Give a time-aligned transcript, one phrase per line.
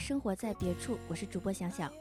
[0.00, 1.92] 生活在别处，我是主播想想。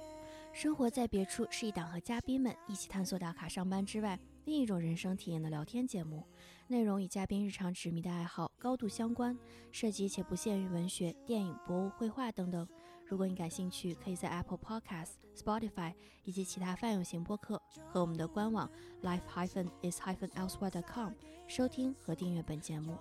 [0.53, 6.25] 生活在别处是一档和嘉宾们一起探索打卡上班之外另一种人生体验的聊天节目，
[6.67, 9.37] 内容与嘉宾日常执迷的爱好高度相关，
[9.71, 12.67] 涉及且不限于文学、电影、博物、绘画等等。
[13.05, 15.93] 如果你感兴趣，可以在 Apple Podcasts、Spotify
[16.23, 18.69] 以及其他泛用型播客和我们的官网
[19.03, 21.11] life-is-elsewhere.com
[21.47, 22.97] 收听和订阅本节目。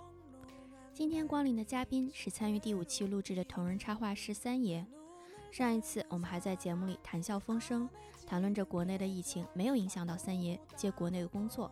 [0.99, 4.85] 今天光临的嘉宾是参与第五期录制的同人插画师三爷。
[5.49, 7.89] 上一次我们还在节目里谈笑风生，
[8.27, 11.71] 谈论着国内的疫情没有影响到三爷接国内的工作。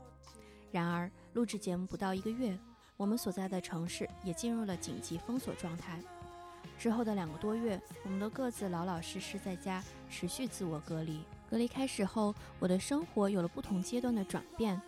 [0.70, 2.56] 然而录制节目不到一个月，
[2.96, 6.00] 我们所在的城市也进入了紧急封锁状态。
[6.78, 11.18] 之后的两个多月，我们都各自老老实实在家，持续自我隔离。
[11.50, 14.80] 隔离开始后，我的生活有了不同阶段的转变，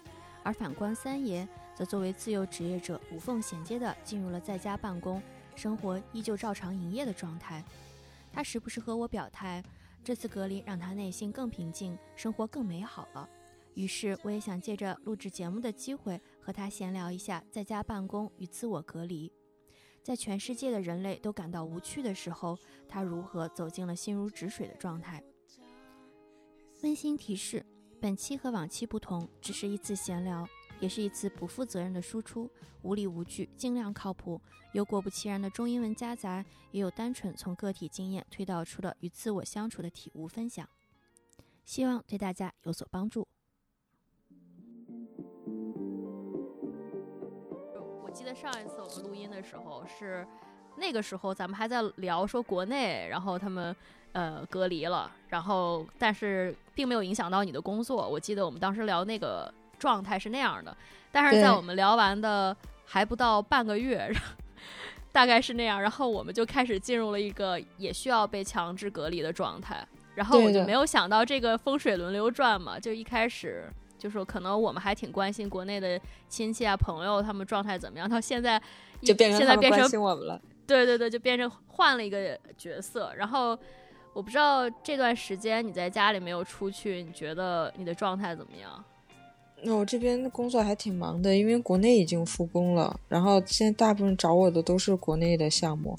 [0.45, 1.49] 而反观三爷。
[1.79, 5.23] 则作为自由职业者，无缝衔接地进入了在家办公，
[5.55, 7.65] 生活依旧照常营业的状态。
[8.33, 9.63] 他时不时和我表态，
[10.03, 13.29] 这次隔离让他内心更平静，生活更美好了。
[13.75, 19.33] 于是，我也想借着录制节目的机会，和他闲聊一下在家办公与自我隔离。
[20.03, 25.23] 在全世界的人类都感到无趣的时候，他如何走进了心如止水的状态？
[26.83, 27.65] 温馨提示：
[28.01, 30.45] 本期和往期不同，只是一次闲聊。
[30.81, 32.49] 也是一次不负责任的输出，
[32.83, 34.41] 无理无据，尽量靠谱。
[34.73, 40.69] 有果不其然的中英文夹杂，也有单纯从个体经验推导出的与自我相处的体悟分享，
[41.65, 43.27] 希望对大家有所帮助。
[48.03, 50.27] 我记得上一次我们录音的时候是
[50.77, 53.75] 那个时候，咱们还在聊说国内，然后他们
[54.13, 58.07] 呃隔离了，然后但是并没有影响到你的工作。
[58.09, 59.53] 我记得我们当时聊那个。
[59.79, 60.77] 状态是那样的，
[61.13, 64.11] 但是在我们聊完的还不到半个月，
[65.13, 69.87] 大概是那样，然后我们就开始进入了一个也需要被强制隔离的状态。
[70.15, 78.61] 然后我就没有想到这个风水轮流转嘛，就一开始就说可能我们还挺关心国内的亲戚啊朋友他们状态怎么样，到现在
[79.01, 80.41] 就变成现在变成我们了。
[80.67, 83.13] 对对对，就变成换了一个角色。
[83.17, 83.57] 然后
[84.13, 88.85] 我不知道这段时间你在家里没有出去，你觉得你的状态怎么样？
[89.63, 95.97] 那我这边工作还挺忙的，因为国内已经复工了，然后现在大部分找我的都是国内的项目，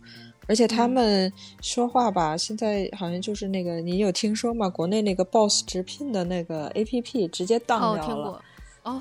[0.47, 1.31] 而且他们
[1.62, 4.70] 说话吧，现在好像就是那个，你有听说吗？
[4.70, 8.42] 国内那个 Boss 直聘的那个 APP 直接当掉了。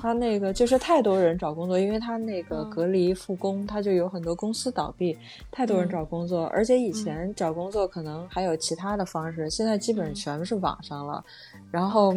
[0.01, 5.17] 他那个就是太多人找工作，因为他那个隔离复工，他就有很多公司倒闭，
[5.49, 11.23] 太多人找工作，而且以前找工作可能还有其他的方式，现在基本上全是网上了。
[11.71, 12.13] 然后，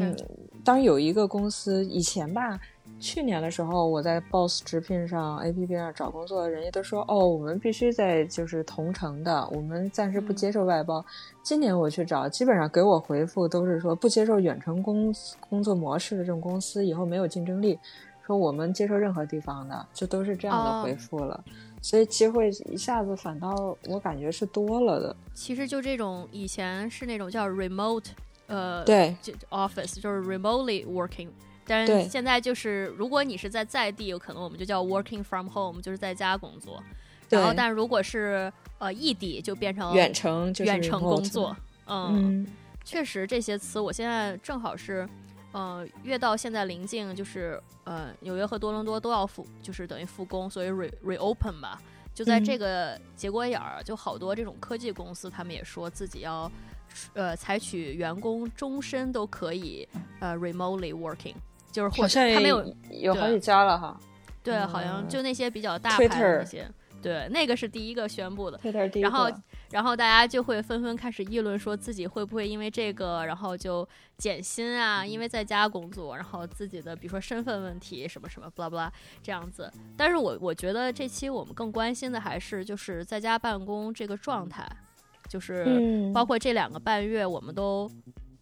[0.65, 2.59] 当有一个公司以前吧。
[2.99, 11.05] 去年的时候，我在 Boss 直聘上 APP 上找工作，人家都说哦，我们必须在就是同城的，我们暂时不接受外包。
[11.43, 17.77] 今年我去找，基本上给我回复都是说不接受远程工工作模式的这种公司，以后没有竞争力。
[18.25, 21.43] 说我们接受任何地方的，就都是这样的回复了。
[21.81, 25.17] 所以机会一下子反倒我感觉是多了的。
[25.35, 28.11] 其实就这种以前是那种叫 remote，
[28.47, 29.17] 呃，对
[29.51, 31.29] ，office 就是 remotely working。
[31.65, 36.83] 但是现在就是，如果你是在在地，有可能我们就叫 working from home，就是在家工作。
[37.31, 41.57] 然后，但如果是呃异地，就变成远程，远程工作。
[41.87, 42.47] 嗯，
[42.85, 45.09] 确实这些词，我现在正好是，
[45.53, 51.81] 呃，越到现在临近，就是呃纽约和多伦多都要复，就是等于复工，所以 re reopen 吧。
[52.13, 56.51] 就在这个节骨眼儿，就好多这种科技公司，他们也说自己要
[57.15, 59.89] 呃采取员工终身都可以
[60.21, 61.35] 呃 remotely working。
[61.71, 63.99] 就是好像他没有有好几家了哈，
[64.43, 68.61] 对，好像就那些比较大牌的那些，对，那个是第一个宣布的。
[69.01, 69.31] 然后，
[69.71, 73.89] 然后大家就会纷纷开始议论，说自己会不会因为这个，然后就
[74.19, 75.03] 减薪啊？
[75.03, 78.93] 因为在家工作，然后自己的比如说身份问题什么什么，巴拉巴拉
[79.23, 79.73] 这样子。
[79.97, 84.71] 但是我我觉得这期我们更关心的还是就是在家办公这个状态，
[85.29, 87.91] 就是包括这两个半月，我们都。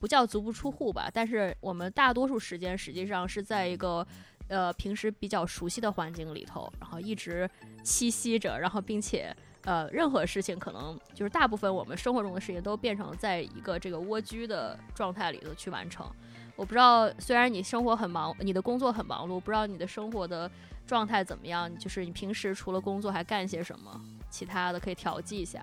[0.00, 4.06] 不叫足不出户吧，但是我们大多数时间实际上是在一个，
[4.48, 7.46] 呃，平时比较熟悉的环境里头，然后一直
[7.84, 9.30] 栖息着，然后并且，
[9.64, 16.10] 呃，任何事情可能就是大部分我们生活中的事情都变成在一个这个蜗居的状态里头去完成。
[16.56, 20.50] 我不知道，虽然你生活很忙，你的工作很忙碌，不知道你的生活的
[20.86, 24.00] 状态怎么样，就是你平时除了工作还干些什么，
[24.30, 25.62] 其他的可以调剂一下。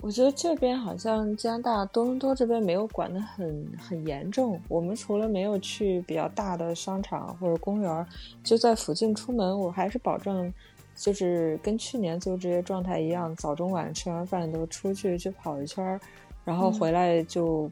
[0.00, 4.60] 我觉得这边好像加拿大多伦多这边没有管得很很严重。
[4.68, 8.06] 我们除了没有去比较大的商场或者公园，
[8.44, 10.52] 就在附近出门，我还是保证
[10.94, 16.00] 就是跟去年自由职业状态一样，早中晚吃完饭都出去去跑一圈儿，
[16.44, 17.70] 然后回来就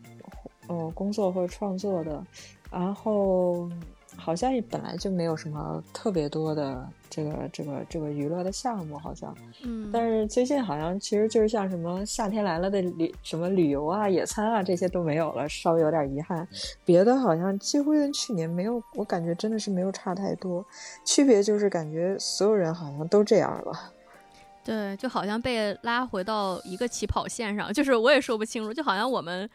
[0.68, 2.24] 嗯工作或者创作的，
[2.70, 3.68] 然后。
[4.16, 16.46] 好像本来就没有什么特别多的这个这个这个娱乐的项目，好像，嗯，但是最近好像其实就是像什么夏天来了的旅什么旅游啊、野餐啊这些都没有了，稍微有点遗憾。
[16.84, 20.64] 别的好像几乎跟去年没有，我感觉真的是没有差太多，
[21.04, 23.92] 区别就是感觉所有人好像都这样了。
[24.64, 29.48] 对，就好像被拉回到一个起跑线上，就是我也说不清楚，就好像我们，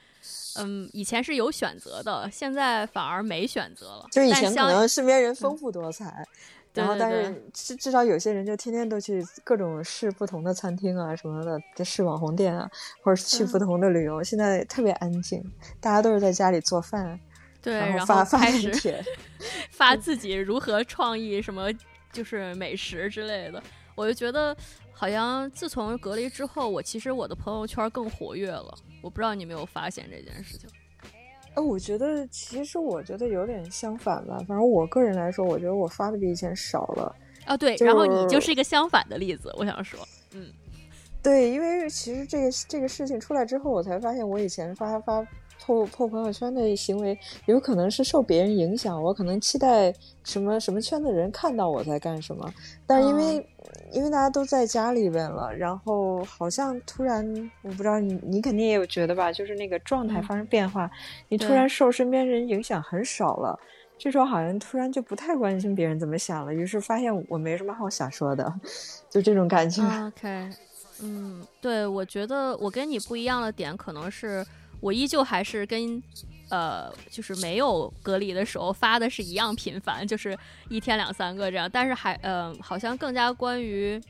[0.59, 4.07] 嗯，以前是有选择的，现在反而没选择了。
[4.11, 6.25] 就以前可能身边人丰富多彩，
[6.73, 11.43] 然后但是至至少有些人就天天都去各种试不同的餐厅啊什么
[11.75, 12.69] 的，试网红店啊，
[13.03, 14.23] 或者去不同的旅游。
[14.23, 15.43] 现在特别安静，
[15.79, 17.19] 大家都是在家里做饭，
[17.61, 19.03] 对，然后发发帖，
[19.71, 21.69] 发自己如何创意什么，
[22.11, 23.61] 就是美食之类的。
[23.95, 24.55] 我就觉得。
[24.99, 28.77] 好像自从隔离之后，我其实我的朋友圈更活跃了。
[29.01, 30.69] 我不知道你有没有发现这件事情。
[31.55, 34.35] 呃，我觉得其实我觉得有点相反吧。
[34.39, 37.15] 反正我个人来说，我觉得我发的比以前少了。
[37.45, 39.49] 啊，对，然后你就是一个相反的例子。
[39.57, 39.97] 我想说，
[40.33, 40.51] 嗯，
[41.23, 45.25] 对，因为其实这个这个事情出来之后，我才发现我以前发发。
[45.69, 49.93] 破破朋友圈的行为有可能是受别人影响，我可能期待
[50.23, 52.51] 什么什么圈的人看到我在干什么，
[52.87, 53.47] 但因为
[53.91, 57.23] 因为大家都在家里边了，然后好像突然
[57.61, 60.89] 我不知道你你肯定也有觉得吧，就是那个状态发生变化，
[61.27, 63.59] 你突然受身边人影响很少了，
[63.95, 68.51] 这时候好像突然就不太关心别人怎么想了，于是发现我没什么好想说的，
[69.07, 69.83] 就这种感觉。
[70.07, 70.49] OK，
[71.03, 74.43] 嗯，对，我觉得我跟你不一样的点可能是。
[74.79, 76.01] 我依旧还是跟，
[76.49, 80.37] 呃，就是没有隔离的时候发的是一样频繁，就是
[80.69, 81.69] 一天两三个这样。
[81.71, 84.01] 但是还，呃，好像更加关于，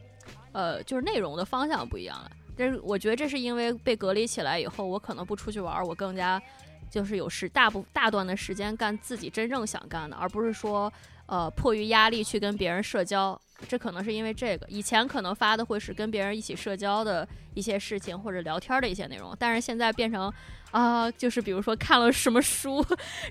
[0.51, 2.31] 呃，就是内容的方向不一样了。
[2.57, 6.41] 但是我觉得这是因为被隔离起来以后，我可能不出去玩，我更加
[6.89, 10.91] 就是有时大部大段的时间干自己真正想干的，而不是说，
[11.25, 13.39] 呃，迫于压力去跟别人社交。
[13.67, 20.31] 这可能是因为这个，以前可能发的会是跟别人一起社交的一些事情或者聊天的一些内容，但是现在变成
[20.71, 22.83] 啊，就是比如说看了什么书，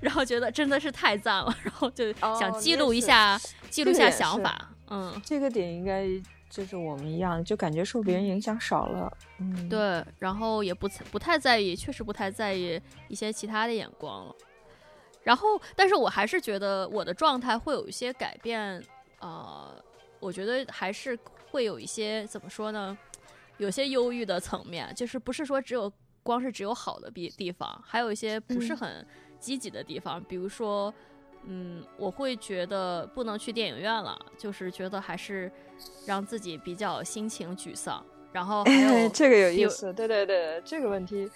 [0.03, 3.41] 然后觉得真的是太赞了，然后就想记录一下，
[3.71, 4.71] 记录一下想法。
[4.91, 6.07] 嗯，这个点应该
[6.51, 9.11] 就是我们一样，就感觉受别人影响少了。
[9.39, 14.35] 嗯，对，然后也不不太在意，确实不太在意一些其他的眼光了。
[15.23, 18.83] 然后，但是我还是觉得我的状态会有一些改变，
[19.21, 19.83] 呃。
[20.21, 21.19] 我觉得还是
[21.51, 22.97] 会有一些怎么说呢？
[23.59, 25.93] 有些忧郁的层面，就是不是说只有
[26.23, 29.05] 光是只有好的地地方，还有一些不是很
[29.41, 30.23] 积极的地方。
[30.23, 30.93] 比如说，
[31.45, 35.51] 嗯，我会觉得不能去电影院了，就是觉得还是
[36.07, 38.05] 让自己比较心情沮丧。
[38.31, 41.29] 然后还有 这个有意思，对对对，这个问题。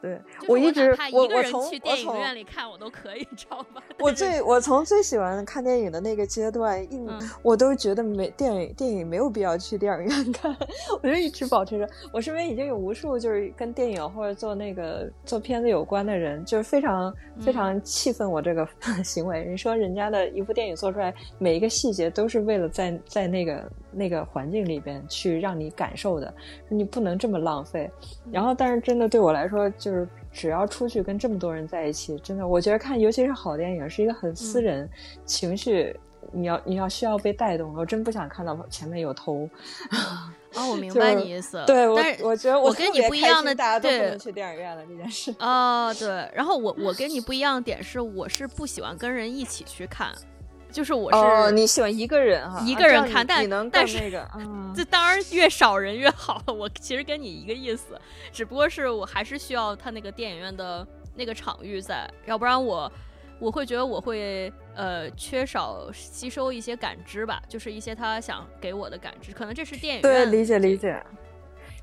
[0.00, 3.82] 对我一直我我从去电影院里看我都可以， 知道吗？
[3.98, 7.06] 我最我从最喜欢看电影的那个阶段，一
[7.42, 10.56] 我都觉得没电影电影没有必要去电影院看，
[11.02, 11.88] 我就一直保持着。
[12.12, 18.66] 我身边已经有无数就是跟电影或者做那个做片子有关的人，就是非常非常气愤我这个
[19.02, 19.44] 行为。
[19.46, 23.68] 你说人家的一部电影做出来，每一个细节都是为了在在那个。
[23.98, 26.32] 那个环境里边去让你感受的，
[26.68, 27.90] 你不能这么浪费。
[28.30, 34.88] 然后，但是真的对我来说，就是只要出去跟这么多人在一起，真的，我觉得看尤其是好电影是一个很私人
[35.24, 35.94] 情绪，
[36.30, 37.74] 你要你要需要被带动。
[37.76, 39.48] 我真不想看到前面有头。
[39.90, 41.62] 啊，我 明白你意思。
[41.66, 45.34] 对，我我觉得我跟你不一样的，大家都不能去电影院了这件事。
[45.40, 46.08] 哦，对。
[46.34, 50.12] 然后我我跟你不一样的点是，我是不喜欢跟人一起去看。
[50.70, 54.28] 就是我是你喜欢一个人哈，一个人看，但但是那个，
[54.76, 56.42] 这当然越少人越好。
[56.46, 57.98] 我其实跟你一个意思，
[58.32, 62.90] 只不过是我还是需要他那个电影院的那个场域在，要不然我
[63.38, 71.02] 我会觉得我会呃缺少吸收一些感知吧，就是一些他想给我的感知，可能这是电影院对理解理解。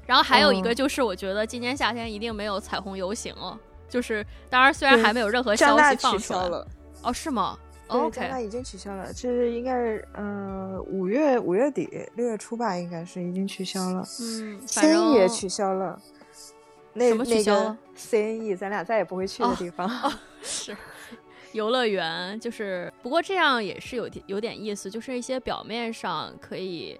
[0.05, 6.63] 然后还有一个就是，我觉得今年夏天一定没有彩虹游行了，就是当然虽然还没有任何消息放出来，
[7.01, 7.57] 哦是吗？
[7.87, 14.07] 对，加拿大已经取消了，这应该是呃五月五月底六月初吧，应该是已经取消了。
[14.19, 16.01] 嗯，CNE 也取消了。
[16.93, 19.89] 那什么取消了？CNE，咱俩再也不会去的地方。
[20.41, 20.75] 是
[21.51, 26.99] 游乐园，就是不过这样也是有有点意思，就是一些表面上可以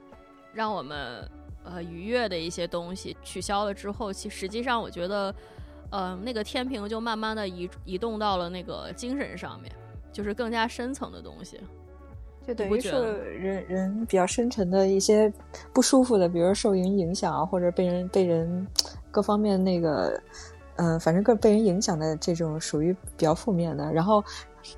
[0.54, 1.28] 让我们
[1.64, 5.34] 呃愉悦的一些东西取消了之后，其实际上我觉得，
[5.90, 9.72] 呃，那个天平就慢慢的移移动到了那个精神上面。
[10.16, 11.60] 就是更加深层的东西，
[12.48, 12.90] 就等于是
[13.38, 15.32] 人人比较深沉的一些
[15.74, 18.66] 不舒服的，比如受人影响啊，或者被人被人
[19.12, 20.18] 各方面那个，
[20.78, 23.92] 嗯，反正各被人影响的这种属于比较负面的。
[23.92, 24.24] 然后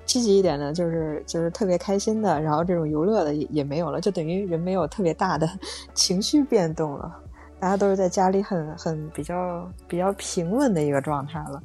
[0.06, 5.48] 积极一点的，就是就是特别开心的，然后这种游乐的也也没有了，就等于人没有特别大的
[5.94, 7.16] 情绪变动了，
[7.60, 11.62] 大家都是在家里很很比较比较平稳的一个状态了。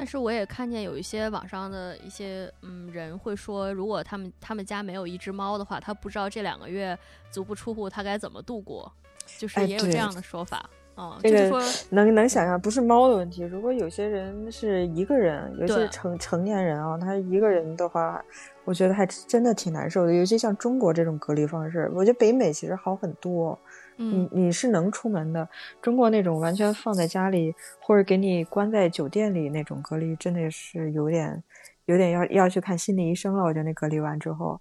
[0.00, 6.98] 但是我也看见有一些网上的一些嗯人会说，如果他们他们家没有一只猫的话，他不知道这两个月
[7.30, 8.90] 足不出户他该怎么度过，
[9.36, 10.64] 就是也有这样的说法。
[10.96, 13.42] 嗯，这个说能能想象，不是猫的问题。
[13.42, 18.24] 如果有些人是一个人，有些成成年人啊，他一个人的话，
[18.64, 20.14] 我觉得还真的挺难受的。
[20.14, 23.58] 尤其像中国这种隔离方式，我觉得北美其实好很多。
[24.02, 25.48] 你你是能出门的，
[25.82, 31.42] 中国那种完全放在家里或者给你关在酒店里那种隔离，真的是有点
[31.84, 33.44] 有点要要去看心理医生了。
[33.44, 34.60] 我觉得那隔离完之后，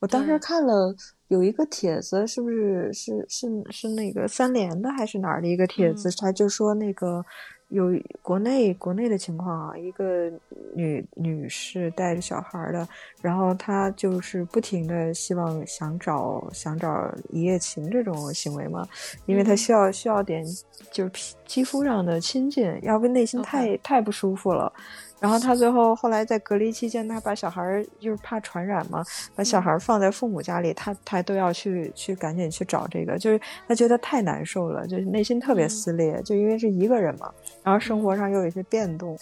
[0.00, 0.94] 我当时看了
[1.28, 7.24] 有一个帖子，是不是是是是那个三联的还是哪儿的一个帖子，他就说那个。
[7.70, 10.30] 有国内国内的情况啊，一个
[10.74, 12.86] 女女士带着小孩的，
[13.22, 18.86] 然后她就是不停的希望想找想找一夜情这种行为嘛，
[19.26, 20.44] 因为她需要需要点
[20.90, 24.72] 就是皮肌肤上的亲近，要不内心太太不舒服了。
[25.20, 29.04] 然后他最后后来在隔离期间，他把小孩儿就是怕传染嘛，
[29.36, 37.30] 把小孩儿放在父母家里，他他都要去去赶紧去找这个，就是他觉得太难受了，就是内心特别撕裂，就因为是一个人嘛，
[37.62, 39.14] 然后生活上又有一些变动，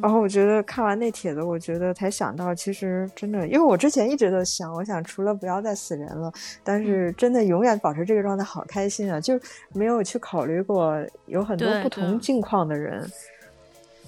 [0.00, 6.32] 然后我觉得看完那帖子，我觉得才想到，其实真的，因为我之前一直都想，我想除了不要再死人了，
[6.62, 9.38] 但是真的永远保持这个状态好开心啊，就
[9.74, 10.96] 没有去考虑过
[11.26, 13.06] 有很多不同境况的人。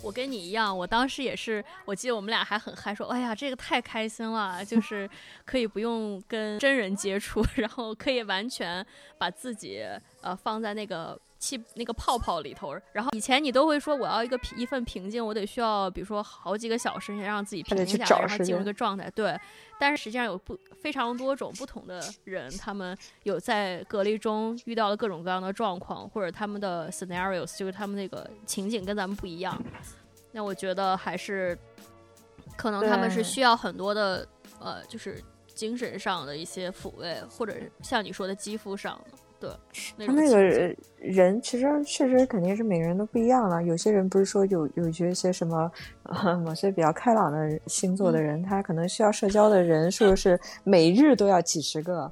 [0.03, 5.09] 我跟你一样，我当时也是，我记得我们俩还很嗨，说，哎呀，这个太开心了，就 是
[5.45, 8.85] 可以不用跟真人接触，然后可以完全
[9.19, 9.83] 把自己
[10.23, 11.19] 呃放在那个。
[11.39, 19.11] 气那个泡泡里头，然后以前你都会说我要一个一份平静，我得需要比如说好几个小时先让自己平静下来，然后进入一个状态。
[19.11, 19.39] 对，
[19.79, 29.63] 但是实际上有不非常多种不同的人，他们有在隔离中遇到了各种各样的状况，或者他们的 scenarios 就是他们那个情景跟咱们不一样。
[30.33, 31.57] 那我觉得还是
[32.57, 34.27] 可能他们是需要很多的
[34.59, 39.19] 呃，就是精神上的一些抚慰，或者像你说的肌肤上的。
[39.39, 39.51] 对，
[40.07, 40.43] 他那个
[40.99, 43.63] 人其实确实肯定是每个人都不一样了。
[43.63, 45.71] 有些人不是说有有一些什么
[46.45, 52.11] 某些比较开朗的星座的人，他可能需要社交的人数是每日都要几十个。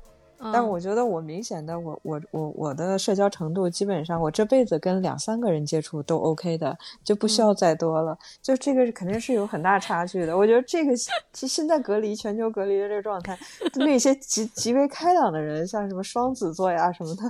[0.53, 8.17] 但我觉得我明显的，我我我我的社交程度基本上，我这辈子跟两三个人接触都 OK 的，就不需要再多了。
[8.43, 10.37] 就这个肯定是有很大差距的。
[10.37, 10.93] 我觉得这个
[11.33, 13.39] 其现在隔离全球隔离的这个状态，
[13.77, 17.23] 那些极极为开朗的人，像什么双子座呀什么的，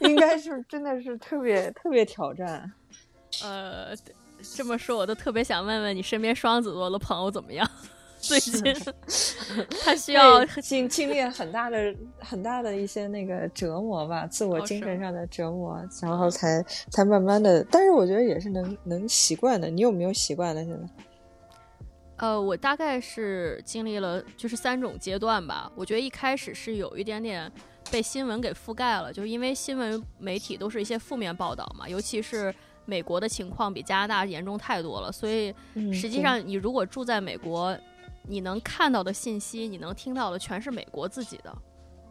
[0.08, 2.70] 应该是真的是特别特别挑战。
[3.42, 3.94] 呃，
[4.54, 7.68] 这么说，我都特别想问问你身边双子座的朋友怎么样。
[8.18, 8.62] 最近，
[9.82, 17.64] 他需要经经历很大的、很大的一些那个折磨吧，自我精神上的折磨，然后才才慢慢的。
[17.70, 19.70] 但是我觉得也是能能习惯的。
[19.70, 20.64] 你有没有习惯的？
[20.64, 20.78] 现在？
[22.16, 25.70] 呃，我大概是经历了就是三种阶段吧。
[25.76, 27.50] 我觉得一开始是有一点点
[27.90, 32.52] 被新闻给覆盖了，就是因为新闻媒体都是一些负面报道嘛，尤其是
[32.84, 35.54] 美国的情况比加拿大严重太多了，所以
[35.92, 37.78] 实际上你如果住在美国。
[38.28, 41.56] 你能看到的信息，你能听到的全是美国自己的，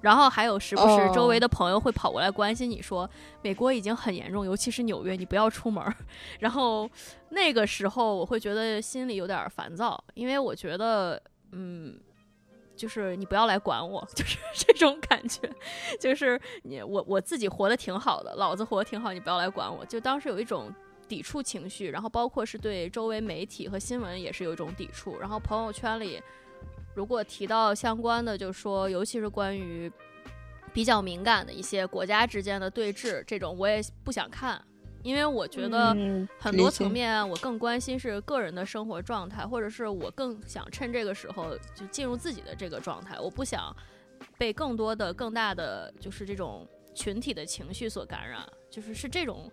[0.02, 3.10] 然后还有时不时周围的朋友会跑过来关心你说，
[3.42, 5.84] 美国已经很严重，尤其是纽约，你不要出门。
[6.40, 6.90] 然后
[7.30, 11.22] 那个时候我会觉得心里有点烦躁，因为我觉得，
[11.52, 12.00] 嗯，
[12.76, 15.50] 就是你不要来管我， 就是这种感觉，
[16.00, 19.86] 就是你我我自己活得挺好的，老子活得挺好，你不要来管我。
[19.86, 20.74] 就当时有一种。
[21.08, 25.18] 抵触情绪，然后包括是对周围媒体和新闻也是有一种抵触。
[25.20, 26.22] 然后朋友圈里，
[26.94, 29.92] 如果提到相关的，就说尤其是关于
[30.74, 34.62] 比较敏感的一些国家之间的对峙，这种我也不想看，
[35.02, 35.96] 因为我觉得
[36.38, 43.76] 很多层面我更关心是个人的生活状态，或者是我更想趁这个时候就进入自己的这个状态，我不想
[44.38, 49.50] 被更多的、更大的就是这种群体的情绪所感染，就是是这种。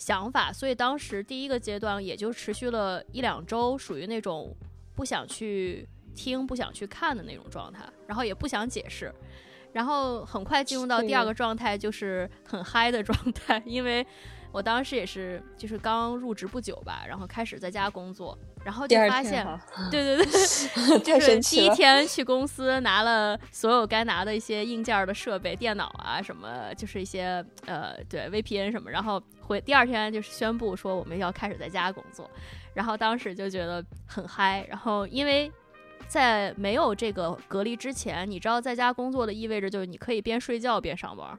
[0.00, 4.56] 想法，所以当时第一个阶段也就持续了一两周，属于那种
[4.94, 9.14] 不想去听、不想去看的那种状态，然后也不想解释，
[9.74, 14.04] 然后很快进入到第二个状态，就是很嗨的状态，因为
[14.52, 19.46] 我当时也是，就是刚入职不久吧，然后开始在家工作，然后就发现，
[19.90, 21.64] 对对对，就是第。
[21.64, 32.28] 一天去公司拿了所有该拿的一些硬件的设备，电脑啊什么，就是一些呃对 VPN 什么，然后回第二天就是宣布说我们要开始在家工作，
[32.74, 35.50] 然后当时就觉得很嗨，然后因为。
[36.08, 41.38] 在没有这个隔离之前，你知道在家工作的意味着就是你可以边睡觉边上班儿，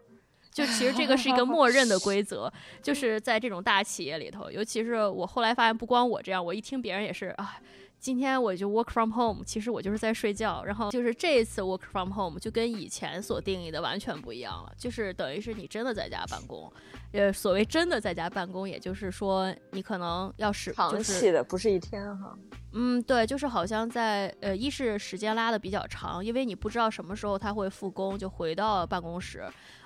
[0.51, 2.51] 就其实这个是一个默认的规则，
[2.84, 7.58] 就是在这种大企业里头，尤其是我后来发现，不光我这样，我一听别人也是啊。
[8.01, 10.63] 今天我就 work from home，其实我就是在睡觉。
[10.63, 16.72] 然后就是这一次 work from home 就跟以前所定义的完全不一样了，就是等于是你真的在家办公。
[17.12, 22.36] 呃，所谓真的在家办公，也就是说你可能要使长就是期的，不是一天哈。
[22.74, 29.41] 嗯，对，就是好像在呃，一是时间拉的比较长，因为你不知道什么时候他会复工，就回到办公室；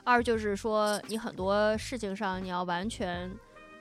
[0.06, 3.30] 二就是说你很多事情上你要完全，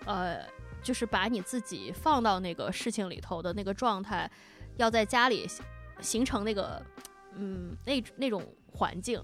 [0.07, 0.41] 呃，
[0.85, 4.31] 就是把你自己放到那个事情里头的那个状态，
[4.77, 5.49] 要在家里
[6.01, 6.81] 形成那个，
[7.35, 9.21] 嗯，那那种环境。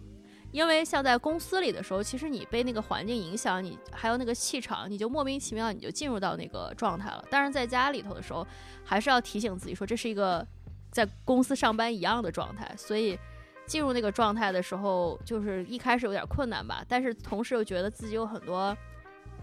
[0.53, 7.25] 因为像在公司里的时候，其实你被那个环境影响，你还有那个气场，你就莫名其妙你就进入到那个状态了。
[7.31, 8.45] 但是在家里头的时候，
[8.83, 10.45] 还是要提醒自己说，这是一个
[10.91, 12.69] 在公司上班一样的状态。
[12.77, 13.17] 所以
[13.65, 18.77] 进入那个状态的时候，就是一开始有点困难吧，但是同时又觉得自己有很多，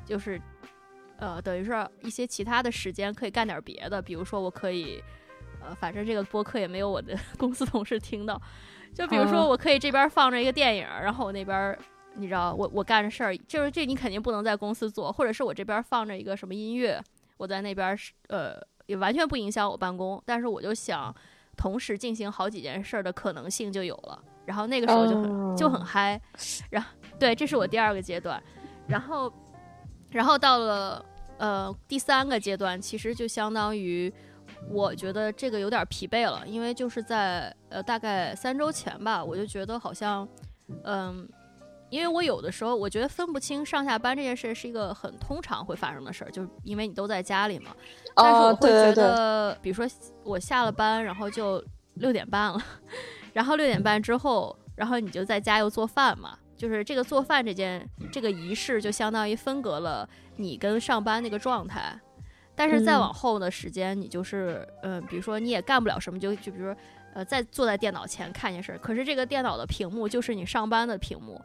[0.05, 0.41] 就是
[1.17, 5.03] 呃，等于是一些其他的时间可以干点别的，比如说我可以。
[5.59, 8.39] 呃，反正这个播客也没有我的 公司同事听到，
[8.93, 11.77] 就比如说啊我可以这边放着一个电影，然后我那边
[12.13, 17.01] 你知道我我干着事儿，就是这你肯定不能在公司做，或者是我这边放着一个什么音乐，
[17.38, 21.13] 我在那边是呃也完全不影响我办公，但是我就想
[21.57, 26.21] 同时进行好几件事儿的可能性就有了，然后那个时候就很、就很嗨，
[26.69, 28.41] 然后对，这是我第二个阶段，
[28.88, 29.27] 然后
[30.17, 31.05] 然后到了
[31.37, 34.11] 呃第三个阶段，其实就相当于。
[34.72, 40.27] 我觉得这个有点疲惫了，因为就是在呃大概三周前吧，我就觉得好像，
[40.83, 41.27] 嗯，
[41.89, 47.75] 因为我有的时候我觉得分不清上下班这件事是一个很通常会发生的事儿，就是因为你都在家里嘛。
[48.15, 49.85] 但是我哦，会觉对对对，得，比如说
[50.24, 51.63] 我下了班，然后就
[51.96, 52.59] 六点半了，
[53.33, 61.98] 然后六点半之后，然后你就在家又做饭嘛，就是这个做饭这件这个仪式，就相当于分隔了你跟上班那个状态。
[62.55, 66.75] 但是再嗯往后的时间，你就是，嗯、比如说你也干不了什么，就就比如说，
[67.13, 71.39] 呃，再坐在电脑前看件事儿，可是这个电脑的屏幕就是你上班的屏幕。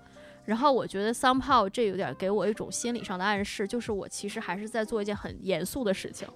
[0.47, 6.27] 然后我觉得 somehow 这有点给我一种心理上的暗示，就是我其实还是在做一件很严肃的事情。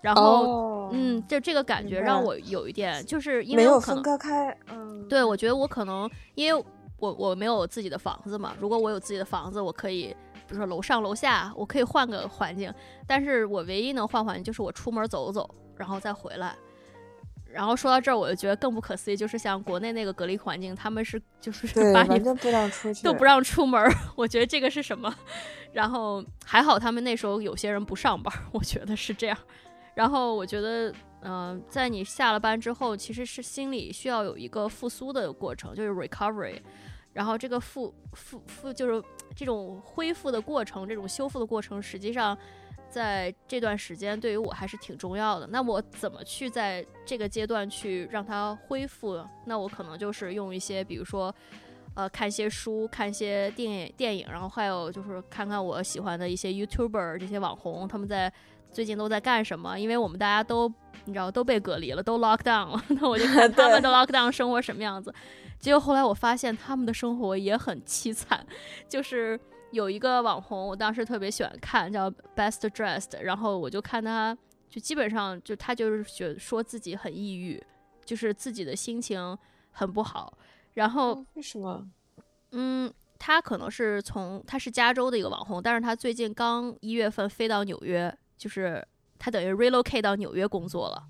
[0.00, 6.64] 然后，哦，嗯，就这个感觉让我有一点，就是因没有分为我可能割开，嗯，对，我觉得我可能因为
[7.02, 10.14] 我我没有自己的房子嘛，如果我有自己的房子，我可以
[10.46, 12.72] 比如说楼上楼下，我可以换个环境，
[13.08, 16.54] 但是我唯一能换环境就是我出门走走，然后再回来。
[17.52, 23.84] 然后说到这儿，我就觉得更不可思议，就是像国内那个隔离环境，他们是就是，把你完全不让出 去，都不让出门，
[24.14, 25.12] 我觉得这个是什么？
[25.74, 29.36] 然后还好他们那时候有些人不上班，我觉得是这样。
[29.94, 36.58] 然后我觉得，嗯、在你下了班之后，其实是心里需要有一个复苏的过程，就是 recovery。
[37.12, 39.02] 然后这个复复复就是
[39.36, 42.36] 这种恢复的过程，这种修复的过程，实际上
[42.90, 45.46] 在这段时间对于我还是挺重要的。
[45.46, 49.24] 那我怎么去在这个阶段去让它恢复？
[49.46, 51.34] 那我可能就是用一些，比如说。
[51.94, 58.32] 呃，看一些书，看一些电影，电影，然后还有就是看看我喜欢的一些 YouTuber 这些网红，他们在
[58.72, 59.78] 最近都在干什么？
[59.78, 60.68] 因为我们大家都
[61.04, 65.12] 你知道都被隔离了，都 lock down 了，那我就看 他们的 lock down 生活什么样子。
[65.58, 68.44] 结果后来我发现他们的生活也很凄惨，
[68.88, 69.38] 就是
[69.70, 74.36] 有一个网红，我当时特别喜欢看，叫 Best Dressed，然后我就看他，
[74.68, 77.62] 就基本上就他就是觉说自己很抑郁，
[78.04, 79.38] 就是自己的心情
[79.70, 80.36] 很不好，
[80.74, 81.12] 然后。
[81.14, 81.86] 哦为什么？
[82.50, 88.84] 嗯，他可能是从他是加州的一个网红，但是他最近刚一月份飞到纽约，就是
[89.18, 91.04] 他等于 relocate 到纽约工作了。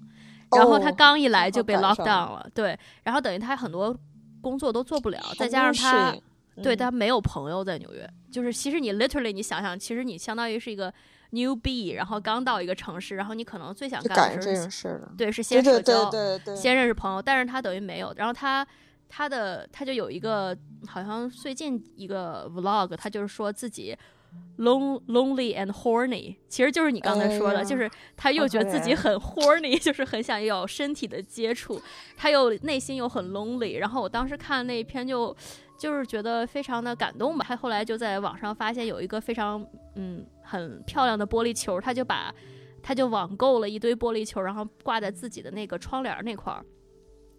[0.54, 3.96] 然后他哦刚一来就被 lock down 了，对，然后等于他很多
[4.42, 10.92] 工作都做不了，再加上他对嗯他没有朋友在纽约，就是其实你 literally 你想想，其实你相当于是一个
[11.30, 15.08] newbie，然后刚到一个城市，然后你可能最想干赶上这的事儿。
[15.16, 18.12] 对是先社交，对对，先认识朋友，但是他等于没有。
[18.18, 18.66] 然后他
[19.08, 20.54] 他的他就有一个
[20.86, 23.96] 好像最近一个 vlog，他就是说自己
[24.58, 31.80] lon lonely and horny，其实就是你刚才说的，哎就是他又觉得自己很 horny， 就是很想要有身体的接触，
[32.16, 33.78] 他又内心又很 lonely。
[33.78, 35.34] 然后我当时看那一篇就
[35.78, 37.44] 就是觉得非常的感动吧。
[37.48, 39.66] 他后来就在网上发现有一个非常
[39.96, 42.32] 嗯很漂亮的玻璃球，他就把
[42.82, 46.64] 他就网购了一堆玻璃球，然后挂在自己的那个窗帘那块儿。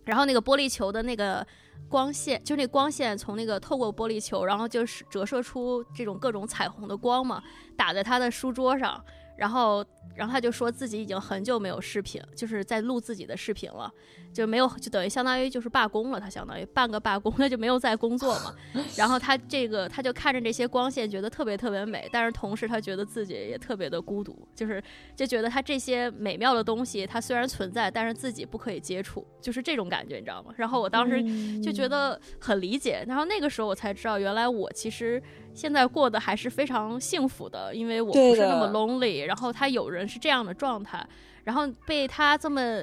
[0.05, 1.45] 然后那个玻璃球的那个
[1.89, 7.41] 光线，就那光线从那个透过玻璃球，然后就是折射出这种各种彩虹的光嘛，
[7.77, 9.03] 打在他的书桌上。
[9.35, 9.83] 然后，
[10.15, 13.91] 然后他就说自己已经很久没有视频，就是在录自己的视频了，
[14.31, 18.53] 就没有，就等于相当于就是罢工了，他相当于半个罢工，他就没有在工作嘛。
[18.95, 24.81] 然后他这个他就看着这些光线，觉得特别特别美，但是同时他觉得自己也特别的孤独，就是
[25.15, 30.53] 就觉得他这些美妙的东西，它虽然存在，但是自己不可以接触，就是这种感觉，你知道吗？
[30.57, 31.23] 然后我当时
[31.61, 35.21] 就觉得很理解，然后那个时候我才知道，原来我其实
[35.53, 41.07] 现在过得还是非常幸福的，因为我不是那么 lonely，然后他有人是这样的状态，
[41.43, 42.81] 然后被他这么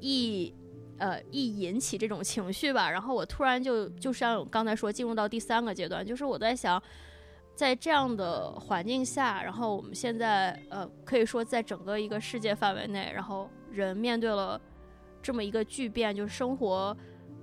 [0.00, 0.54] 一。
[1.02, 6.78] 呃，一引起这种情绪吧，然后我突然就就像刚才说，进入到第三个阶段，就是我在想，
[7.54, 14.60] 在这样的环境下，然后我们现在呃，可以说在整个一个世界范围内，然后人面对了
[15.22, 16.94] 这么一个巨变，就是生活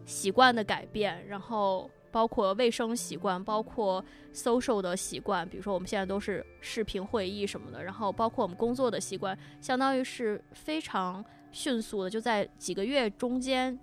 [0.06, 11.24] 习惯的改变，然后包括卫生习惯，包括 social 的习惯，比如说我们现在都是视频会议什么的，然后包括我们工作的习惯，相当于是非常。
[11.50, 13.80] 迅速的就在几个月中间，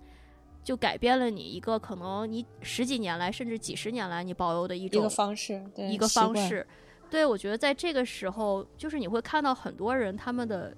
[0.63, 6.65] 就改变了你一个可能你十几年来甚至几十年来你保有的一种一个方式，一个方式。
[7.09, 10.77] 对，我觉得在这个时候，就是你会看到很多人他们的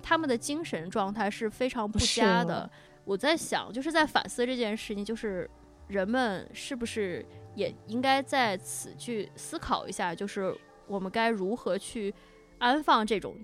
[0.00, 2.70] 他们的精神状态是非常不佳的。
[3.04, 5.50] 我在想，就是在反思这件事情，就是
[5.88, 7.24] 人们是不是
[7.54, 12.14] 也应该在此去思考一下，就是我们该如何去
[12.58, 13.36] 安放这种。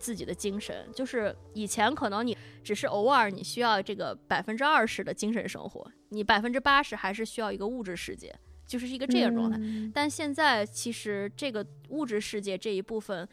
[0.00, 2.34] 自己的精神，就是以前可能你
[2.64, 8.34] 只是偶尔你需要这个百分之二十的精神生活，你百分之八十还是需要一个物质世界，
[8.66, 9.58] 就是一个这样状态。
[9.92, 13.28] 但现在其实这个物质世界这一部分，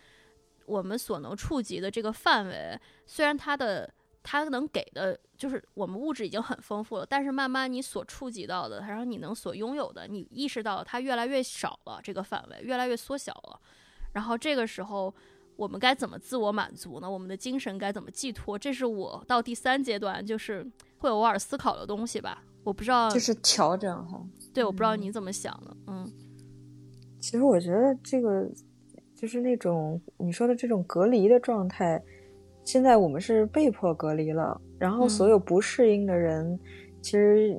[0.65, 3.89] 我们所能触及的这个范围，虽然它的
[4.29, 13.59] 它能给的就是我们物质已经很丰富了，但是慢慢你所触及到的，然后你能所拥有的，你意识到它越来越少了，这个范围越来越缩小了，
[14.11, 15.13] 然后这个时候。
[15.57, 17.09] 我们该怎么自我满足呢？
[17.09, 18.59] 我们的精神该怎么寄托？
[18.59, 20.63] 这是我到第三阶段，就是
[20.99, 22.43] 会偶尔思考的东西吧。
[22.63, 24.23] 我不知道，就是调整哈。
[24.53, 25.75] 对，我不知道你怎么想的。
[25.87, 26.07] 嗯，
[27.19, 28.47] 其实我觉得这个
[29.15, 31.99] 就是那种你说的这种隔离的状态，
[32.67, 36.59] 现在我们是被迫隔离了，然后所有不适应的人，
[37.01, 37.57] 其实。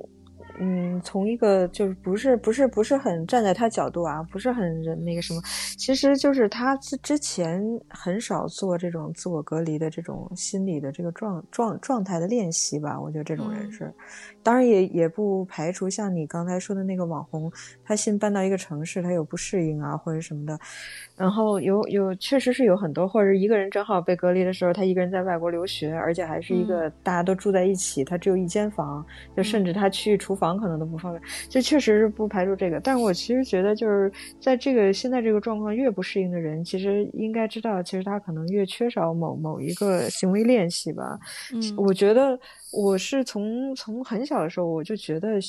[0.61, 5.41] 嗯，从一个就是不是不是不是很站在他角度啊，不是很那个什么，
[5.77, 12.99] 其实就是他之之前很少做这种自我隔离的这种心理的这个状状状态的练习吧。
[12.99, 13.89] 我觉得这种人是，
[14.43, 17.49] 当然也也不排除像你刚才说的那个网红，
[17.85, 20.59] 他新搬到一个城市，他有不适应啊或者什么的，
[21.15, 29.05] 然后有有确实是有很多，或者一个人正好被隔离的时候，他一个人在外国留学，而且还是一个大家都住在一起，他只有一间房，
[29.37, 30.48] 就甚至他去厨房。
[30.57, 32.79] 可能都不方便，这确实是不排除这个。
[32.79, 41.19] 但是我其实觉得，就是在这个现在这个状况越不适应的人，其实应该知道，其实他可能越缺少某某一个行为练习吧。
[41.53, 42.39] 嗯，我觉得
[42.71, 45.39] 我是从从很小的时候我就觉得，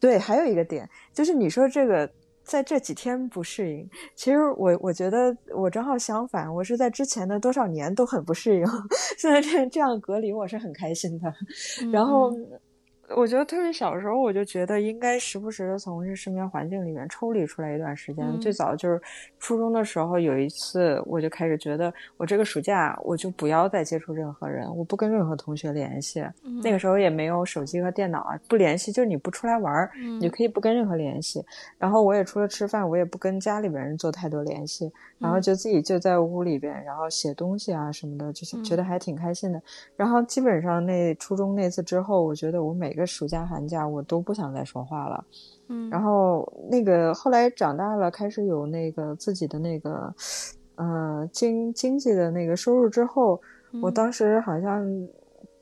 [0.00, 2.10] 对，还有一个点就是你说这个
[2.42, 8.64] 在这几天不适应，其实我我觉得我正好相反，我是在之前的多少年都很不适应，
[9.18, 11.32] 现在这这样隔离我是很开心的，
[11.92, 12.32] 然后。
[13.16, 18.38] 我觉得特别小时候，我就觉得应该时不时的从这身边环境里面抽离出来一段时间。
[18.38, 19.00] 最早就是
[19.38, 26.22] 初中的时候，有一次我就开始觉得，我这个暑假我就不要再接触任何人，我不跟任何同学联系。
[26.62, 29.88] 那个时候也没有手机和电脑啊，不联系就是你不出来玩，
[30.20, 31.42] 你可以不跟任何联系。
[31.78, 39.60] 然后我也除了吃饭，我也不跟家里边人做太多联系，然后就自己就在屋里边，然后写东西啊什么的，就是觉得还挺开心的。
[39.96, 45.24] 然后基本上那初中那次之后，我觉得我每一个暑假寒假我都不想再说话了，
[45.68, 50.14] 嗯，然后那个后来长大了，开始有那个自己的那个，
[50.74, 53.40] 呃，经经济的那个收入之后，
[53.80, 54.84] 我当时好像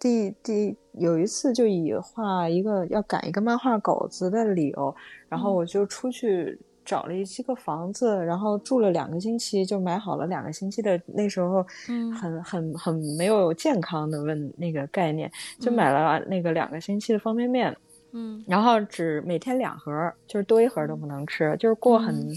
[0.01, 4.92] 第第有一次就以画一个要赶一个漫画稿子的理由，
[5.29, 6.59] 然后我就出去。
[6.87, 10.99] 找了一些个房子，然后住了两个星期，就买好了两个星期的。
[11.07, 17.77] 那时候，嗯，很很很没有健康的问那个概念，就买了那个两个星期的方便面，
[18.12, 22.29] 嗯，然后只每天两盒，就是多一盒都不能吃，就是过很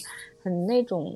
[0.44, 1.16] 很那种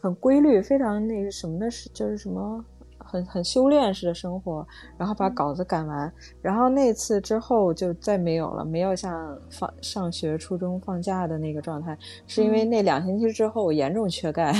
[0.00, 2.64] 很规律，非常那个什么的，是就是什么
[3.08, 4.66] 很很修炼式的生活，
[4.96, 14.52] 然后把稿子赶完，然后那次之后就再没有了，没有像放上学初中放假的那个状态，是因为那两星期之后我严重缺钙。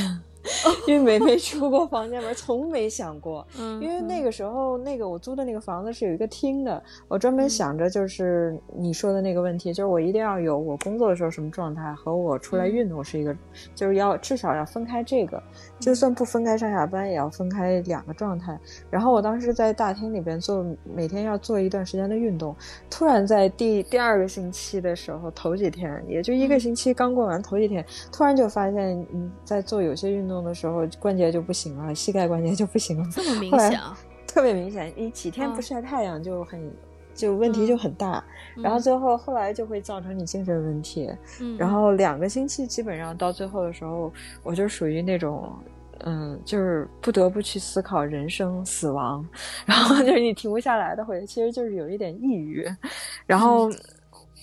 [0.86, 3.46] 因为没没出过房间门，从没想过。
[3.58, 13.36] 嗯，因为那个时候，那个我租的那个房子是有一个厅的，我专门想着就是你说的那个问题，就是我一定要有我工作的时候什么状态和我出来运动是一个，
[13.74, 15.42] 就是要至少要分开这个，
[15.78, 18.58] 就算不分开上下班也要分开两个状态。
[18.90, 20.64] 然后我当时在大厅里边做，
[20.94, 22.56] 每天要做一段时间的运动，
[22.88, 30.38] 突然在第第二个星期的时候，头几天也就一个星期刚过完，头几天突然就发现嗯，在做有些运动。
[30.38, 33.78] 的时候关节就不行了，膝盖关节就不行了，这么明显，
[34.24, 34.90] 特别明显。
[34.96, 36.72] 你几天不晒太阳就很，
[37.18, 38.22] 就问题就很大。
[38.56, 41.10] 然后最后后来就会造成你精神问题。
[41.58, 45.52] 然后两个星期基本上到最后的时候，我就属于那种，
[46.04, 49.26] 嗯，就是不得不去思考人生死亡，
[49.66, 52.66] 然后就是你停不下来的，会其实就是有一点抑郁。
[53.26, 53.68] 然后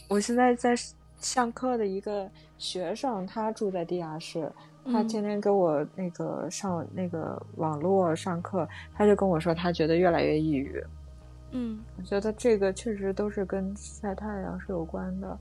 [0.10, 0.76] 我现在在
[1.18, 4.52] 上课的一个学生，他住在地下室。
[4.92, 10.80] 他天天给我那个上那个网络上课，他就跟我说他觉得越来越抑郁。
[11.58, 15.38] 嗯，我觉得这个确实都是跟晒太阳是有关的。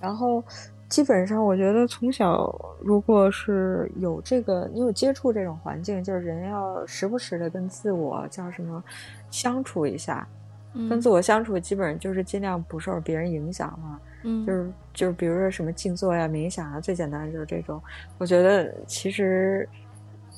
[0.00, 0.42] 然后
[0.88, 2.50] 基本上，我觉得从小
[2.80, 8.82] 如果是有这个，你有接触这种环境，就是人要时不时的跟自我叫什么
[9.30, 10.26] 相处一下，
[10.88, 14.00] 跟自我相处，基本上就是尽量不受别人影响嘛。
[14.24, 17.80] 嗯，就是就是，比如说什么静坐呀、冥想啊，最简单的就是这种。
[18.16, 19.68] 我觉得其实，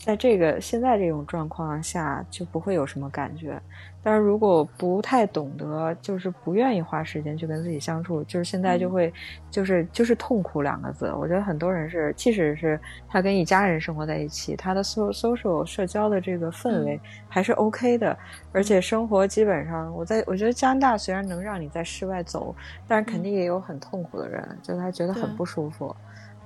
[0.04, 3.60] 在这个现在这种状况下，就不会有什么感觉。
[4.02, 9.12] 但是如果不太懂得，就是不愿意花时间去跟自己相处，就是现在就会，
[9.50, 11.12] 就是就是痛苦两个字。
[11.12, 18.16] 我觉得很多人是，即使是他跟一家人生活在一起，他的 social 社交的这个氛围还是 OK 的，
[18.52, 22.54] 而且生活基本上，我在我觉得加拿大虽然能让你在室外走，
[22.88, 25.94] 但是肯定也有很痛苦的人，就他觉得很不舒服，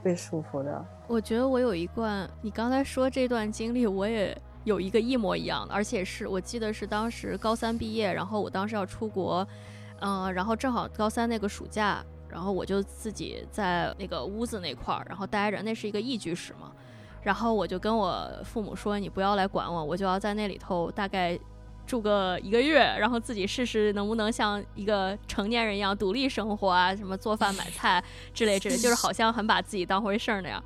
[0.02, 0.84] 被束缚的。
[1.06, 4.36] 我觉得我有一段，你刚才说这段经历，我也。
[4.64, 9.46] 有一个一模一样的，而且是我记得是当时高三毕业，然后我当时要出国，
[10.00, 16.72] 嗯，然后正好高三那个暑假，然后我就自己在那个屋子那块儿，然后待着，那是一个一居室嘛，
[17.22, 21.38] 然后我就跟我父母说，你不要来管我，我就要在那里头大概
[21.86, 30.64] 住个一个月，然后自己试试能不能像一个成年人一样独立生活啊，什么做饭买菜之类之类，就是好像很把自己当回事儿那样。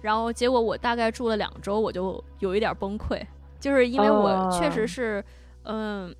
[0.00, 3.20] 然后结果我大概住了两周，我就有一点崩溃，
[3.58, 5.24] 就是因为我确实是，
[5.64, 6.14] 嗯，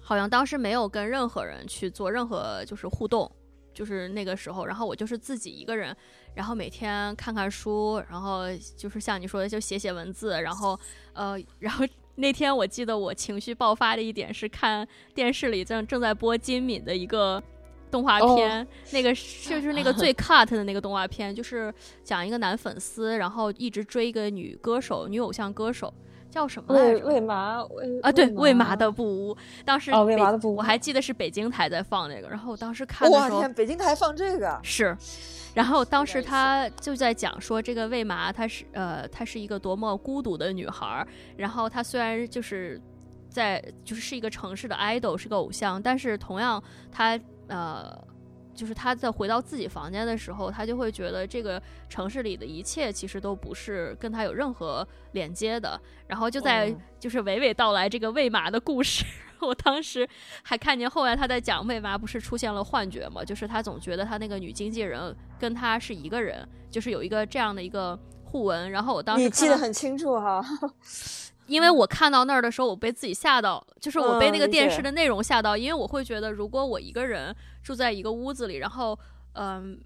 [0.00, 3.30] 好像当时没有跟任何人去做任何就是互动，
[3.74, 5.94] 就是那个时候，然后我就是自己一个人，
[6.34, 8.44] 然后每天看看书，然后
[8.76, 10.78] 就是像你说的就写写文字，然后
[11.12, 17.42] 呃， 然后那天我记得我情绪爆发的一点是看电视里正正在播金敏的一个。
[17.90, 21.72] 动画片，那个就是那个 最 cut 的那个动画片，就是
[22.02, 25.92] 讲一个男粉丝，然后一直追一个女歌手、女偶像歌手，
[26.30, 27.06] 叫什么来着？
[27.06, 27.64] 为麻
[28.02, 29.36] 啊，对，为麻的不污。
[29.64, 34.96] 当时为麻的不污，我还记得是北京台在放那个，然后我当时看的时候，天北京台放这个是，
[35.54, 42.80] 然后当时他就在讲说，这个为麻她是呃，她是一个多么孤独的女孩，然后她虽然就是
[43.30, 47.18] 在就是是一个城市的 idol，是个偶像，但是同样她。
[47.48, 47.96] 呃，
[48.54, 55.80] 就是他在回到自己房间的时候，他就会觉得这个城市里的一切其实都不是跟他有任何连接的。
[56.06, 59.04] 然后就在就是娓娓道来这个魏麻的故事。
[59.42, 60.08] 我当时
[60.42, 68.70] 还看见后来他在讲魏麻不是出现了幻觉嘛，就是他总觉得他那个女经纪人跟他是一个人，就是有一个这样的一个互文。
[68.70, 70.42] 然后我当时你记得很清楚哈。
[71.46, 75.56] 因为我看到那儿的时候，我被自己吓到，就是我被那个电视的内容吓到。
[75.56, 78.98] 因为我会觉得，如果我一个人住在一个屋子里，然后，
[79.34, 79.80] 嗯，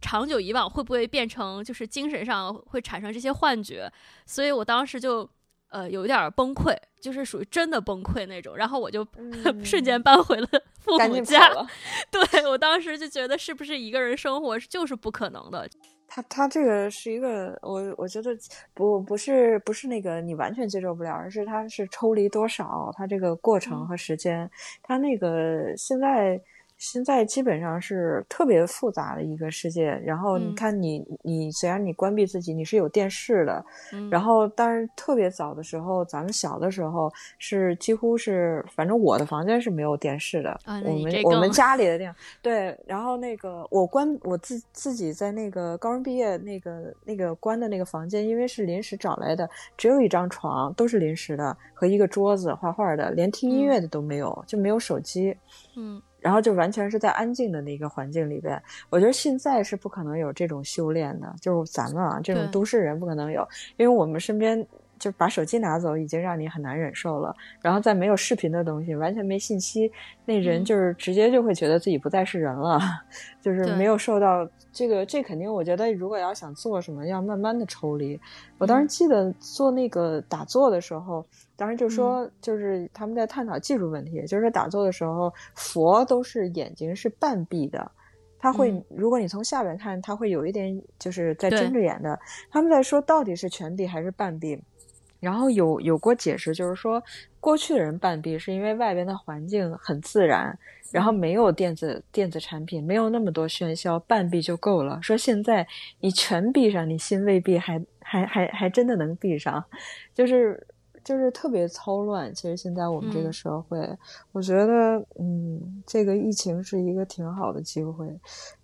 [0.00, 3.90] 长久以往会不会变成就是精神上会产生这些幻觉？
[4.24, 5.28] 所以我当时就
[5.70, 8.56] 呃有一点崩溃，就是属于真的崩溃那种。
[8.56, 9.06] 然后我就
[9.64, 10.48] 瞬间搬回了
[10.80, 11.50] 父母家。
[12.10, 15.68] 对我当时就觉得，是不是一个人生活就是不可能的？
[16.08, 18.36] 他他这个是一个，我我觉得
[18.74, 24.48] 不不是不是那个你完全接受不了，而是他是抽离多少，他这个过程和时间，
[24.82, 26.40] 他那个现在
[26.78, 29.90] 现在基本上是特别复杂的一个世界。
[30.04, 33.64] 然后你看你，你虽然你关闭自己，你是有电视的。
[34.10, 40.58] 然后，但是特别早的时候，咱们小的时候是几乎是，反正我的房间是没有电视的。
[40.66, 42.78] 我们我们家里的电对。
[42.86, 55.36] 然后那个我关我自自己在那个高中毕业那个那个关的那个房间，因为是临时找来的，只有一张床，都是临时的，和一个桌子画画的，连听音乐的都没有，就没有手机。
[55.76, 56.00] 嗯。
[56.26, 58.60] 然后就完全是在安静的那个环境里边，
[58.90, 64.66] 我觉得现在是不可能有这种修炼的，就是咱们啊这种都市人不可能有，因为我们身边
[64.98, 69.88] 就把手机拿走已经让你很难忍受了，然后再没有视频的东西，完全没信息，
[70.24, 72.80] 那人就是直接就会觉得自己不再是人了，
[73.40, 78.20] 就是没有受到这个，这肯定我觉得如果要想做什么，要慢慢的抽离。
[78.58, 81.24] 我当时记得做那个打坐的时候。
[81.58, 87.90] 当时就说，就是他们在探讨技术问题，就是说打坐的时候，佛都是眼睛是半闭的，
[88.38, 92.18] 他会，如果你从下边看，他会有一点就是在睁着眼的。
[92.50, 94.62] 他们在说到底是全闭还是半闭，
[95.18, 97.02] 然后有有过解释，就是说
[97.40, 100.58] 过去的人半闭是因为外边的环境很自然，
[100.92, 105.00] 然后没有电子电子产品，没有那么多喧嚣，半闭就够了。
[105.00, 105.66] 说现在
[106.00, 109.64] 你全闭上，你心未闭，还还还还真的能闭上，
[110.12, 110.66] 就是。
[111.06, 112.34] 就是特别操乱。
[112.34, 113.78] 其实现在我们这个社会，
[114.32, 118.12] 我觉得，嗯，这个疫情是一个挺好的机会。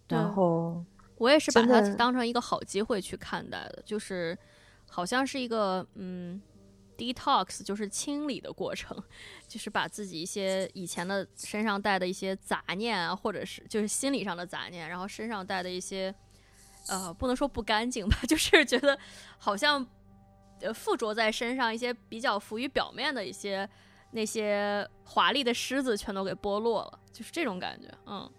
[0.09, 0.85] 然后
[1.19, 4.37] 我也是把它当成一个好机会去看待的，就是
[4.91, 6.43] 好像是一个嗯
[6.99, 9.01] ，detox，就是清理的过程，
[9.47, 16.13] 就是把自己一些以前的身上带的一些杂念啊，或者是就是心理上的杂念，然后身上带的一些
[16.89, 18.99] 呃，不能说不干净吧， 就是觉得
[19.39, 19.87] 好像。
[20.63, 23.69] 呃，附着在身上一些比较浮于表面的一些
[24.11, 27.89] 那些华丽的狮子，全都给剥落了，就是这种感觉。
[28.07, 28.31] 嗯，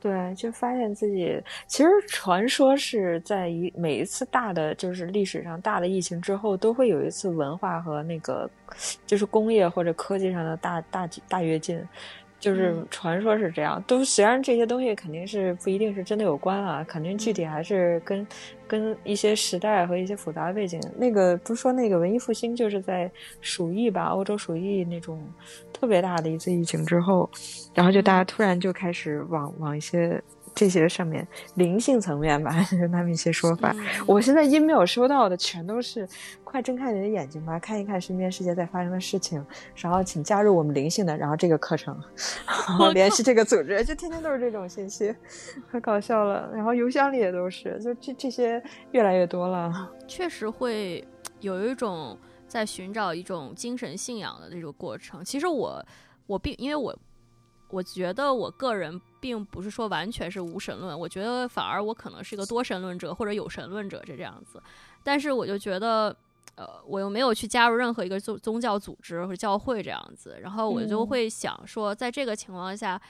[0.00, 8.48] 对，就发现自己其实传说是在一每一次大的就是历史上大的疫情之后，都会有一次文化和那个
[9.06, 11.82] 就是工业或者科技上的大大大跃进。
[12.46, 18.24] 就是传说是这样，都虽然这些东西肯定是不一定是真的有关啊，肯定具体还是跟
[18.68, 20.80] 跟一些时代和一些复杂的背景。
[20.96, 25.20] 那个不是说那个文艺复兴就是在鼠疫吧，欧洲鼠疫那种
[25.72, 27.28] 特别大的一次疫情之后，
[27.74, 30.22] 然后就大家突然就开始往往一些。
[30.56, 33.76] 这些上面灵性层面吧，就 那么一些说法。
[34.06, 36.08] 我现在 email 收到的全都是，
[36.42, 41.94] 快睁开你的眼睛吧，看一看身边世界在发生的事情，然后请加入我们灵性的，然后这个课程，
[42.46, 45.14] 然后联系这个组织，就天天都是这种信息，
[45.70, 46.50] 可搞笑了。
[46.54, 49.92] 然后邮箱里也都是，就这这些越来越多了。
[50.08, 51.06] 确实会
[51.40, 55.22] 有一种在寻找一种精神信仰的这种过程。
[55.22, 55.84] 其实我
[56.26, 56.98] 我并因为我。
[57.68, 64.62] 我觉得我个人并不是说完全是无神论，我觉得反而我可能是一个多神论者或者有神论者这这样子。
[65.02, 66.16] 但是我就觉得，
[66.54, 73.00] 呃，我又没有去加入任何一个宗宗教组织或者教会这样子，然后我就会想说，在这个情况下，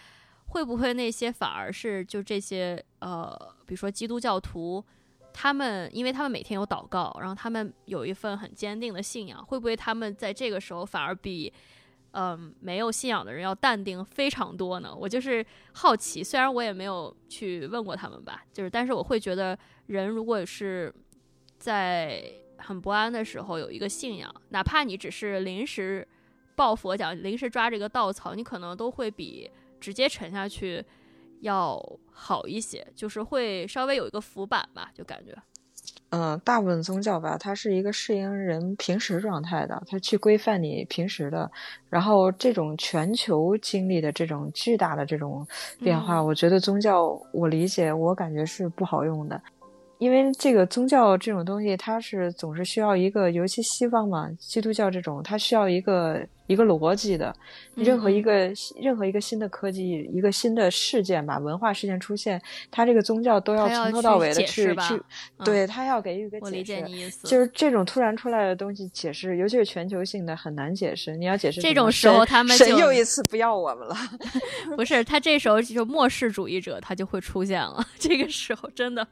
[0.46, 3.30] 会不会那些反而是就这些呃，
[3.66, 4.82] 比如说基督教徒，
[5.34, 11.52] 他们因为他们每天有祷告，然后他们有一份很坚定的信仰，会不会他们在这个时候反而比？
[12.18, 14.96] 嗯，没有信仰的人要淡定非常多呢。
[14.98, 20.90] 我就是好奇，虽然我也没有去问过他们吧，就是，但是我会觉得，人如果是
[21.58, 22.24] 在
[22.56, 26.08] 很不安的时候有一个信仰，哪怕你只是临时
[26.54, 30.82] 抱佛脚、临时抓这个稻草，你可能都会比直接沉下去
[31.40, 31.78] 要
[32.12, 35.36] 好一些，就是会稍微有一个浮板吧，就感觉。
[36.10, 41.50] 嗯，大部分宗教吧，它是一个适应人平时状态的，它去规范你平时的。
[41.90, 45.46] 然后这种全球经历的这种巨大的这种
[45.80, 49.40] 变化，我觉得宗教，我理解，我感觉是不好用的。
[49.98, 57.34] 因为这个宗教这种东西，它是总是需要一个，尤其西方嘛，基督教这种，它需要一个一个逻辑的。
[57.74, 65.02] 任何一个任何一个新的科技，一个新的事件吧，文化事件出现，它这个宗教都要从头到尾的去去，
[65.44, 67.10] 对它要给予一个解释。
[67.24, 71.16] 就是这种突然出来的东西解释，尤其是全球性的很难解释。
[71.16, 73.96] 你要解释这种时候，他们神又一次不要我们了。
[74.76, 77.86] 不是他这时候就末世主义者，他就会出现了。
[77.98, 79.06] 这个时候真的。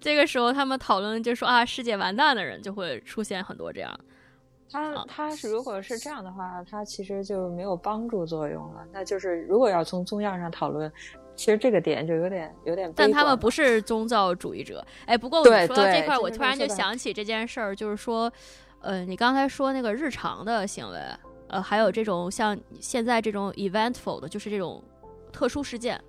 [0.00, 3.98] 这个时候，他们讨论就说啊，世界完蛋的人就会出现很多这样。
[4.70, 8.84] 他他是如果是这样的话，他其实就没有帮助作用了。
[8.92, 10.90] 那就是如果要从宗教上讨论，
[11.34, 12.92] 其实这个点就有点有点。
[12.94, 14.84] 但他们不是宗教主义者。
[15.06, 18.32] 哎，不过我说到这块，我突然就想起这件事儿，就是说，
[18.80, 20.98] 呃，你刚才说那个日常的行为，
[21.48, 24.82] 呃，还有这种像现在这种 eventful 的，就是这种
[25.32, 26.00] 特殊事件。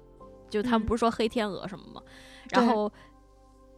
[0.49, 2.01] 就他们不是说黑天鹅什么吗？
[2.51, 2.91] 然后，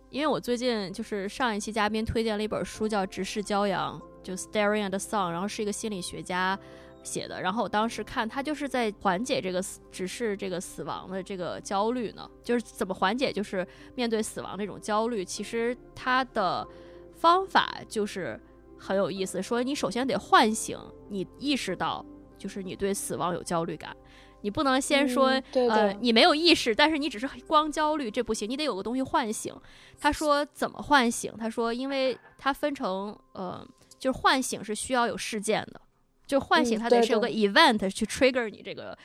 [0.10, 6.60] 因为我最近就是上一期嘉宾推荐了一本书叫《直视骄阳》，就 Staring at the Sun，然后是一个心理学家
[7.04, 7.40] 写的。
[7.40, 15.24] 然后我当时看他就是在缓解这个只是这个死亡的这个焦虑呢，就是怎么缓解，就是面对死亡这种焦虑。
[15.24, 16.68] 其实他的
[17.14, 18.40] 方法就是
[18.80, 20.78] 很有意思，说你首先得唤醒
[21.10, 22.04] 你意识到，
[22.40, 23.96] 就是你对死亡有焦虑感。
[24.42, 29.52] 你不能先说，呃，你没有意识，但是你只是光焦虑，这不行，你得有个东西唤醒。
[30.00, 31.34] 他说怎么唤醒？
[31.36, 33.68] 他说，因为它分成，呃，
[34.00, 35.82] 就是唤醒是需要有事件的，
[36.26, 38.98] 就唤醒它得是有个 event 去 trigger 你这个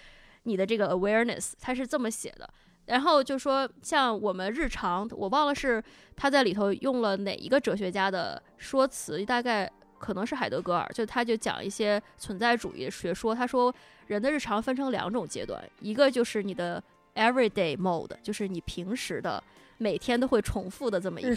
[0.45, 2.49] 你的这个 awareness，它是这么写的。
[2.87, 5.83] 然后就说，像我们日常，我忘了是
[6.17, 13.75] 他在里头用了哪一个哲学家的说辞，大概可能是海德格尔，就他就讲一些存在主义学说，他说。
[14.07, 16.83] 人的日常分成两种阶段，一个就是你的
[17.15, 19.41] everyday mode，就是你平时的
[19.81, 21.31] 每天都会重复的这么一个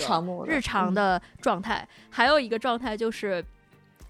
[0.45, 3.43] 日常的状态；还有一个状态就是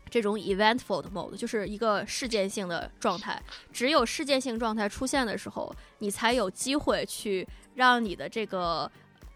[0.09, 3.39] 这种 eventful 的 mode，就是一个事件性的状态。
[3.71, 8.91] 只有事件性状态出现的时候，你才有机会去让你的这个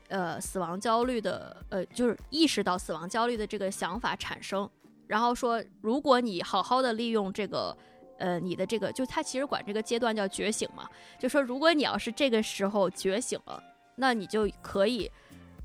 [0.08, 4.68] 呃死亡焦虑的呃，就是意识到死亡焦虑的这个想法产生。
[5.06, 7.78] 然后说，如果你好好的利用这个。
[8.20, 10.90] 呃，你的这个就他其实管这个阶段叫觉醒嘛，
[11.20, 13.62] 就说如果你要是这个时候觉醒了，
[13.98, 15.12] 那你就可以，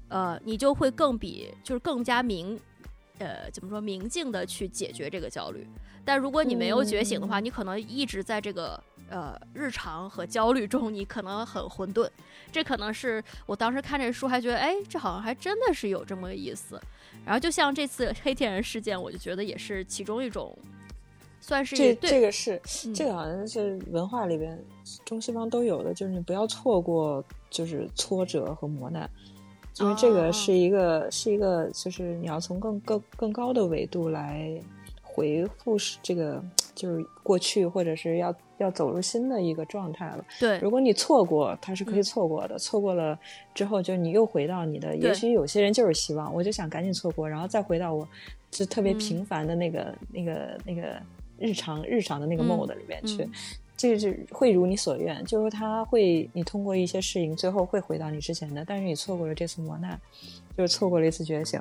[0.08, 2.58] 呃，你就会更比就是更加明，
[3.18, 5.64] 呃，怎么说明净的去解决这个焦虑。
[6.04, 12.08] 但如果你没有觉醒的话，你可能一直在这个呃日常和焦虑中，你可能很混沌。
[12.50, 16.80] 这可能是我当时看这书还觉得，哎，这好像还真的是有这么个意思。
[17.24, 20.56] 然后就像这次黑天人事件，我就觉得也是其中一种。
[21.44, 22.60] 算是这这个是
[22.94, 24.56] 这个好像是文化里边
[25.04, 29.08] 中西方都有的，就是你不要错过就是挫折和磨难，
[29.78, 34.50] 因为这个是一个是一个就是你要从更更更高的维度来
[35.02, 36.42] 回复这个
[36.74, 40.24] 就是过去或者是要要走入新的一个状态了。
[40.40, 43.16] 对，如果你错过，它是可以错过的，错过了
[43.54, 48.08] 之后就你又回到你的，也许有些人就是希望，我就想赶紧错过，然后再回到我
[48.50, 51.00] 就特别平凡的那个那个那个。
[51.38, 53.28] 日常日常的那个 mode 里面去，
[53.82, 60.00] 这个是会如你所愿，就是他会你通过一些适应，最后会回到你之前的，但是你错过了这次磨难，
[60.56, 61.60] 就是错过了一次觉醒。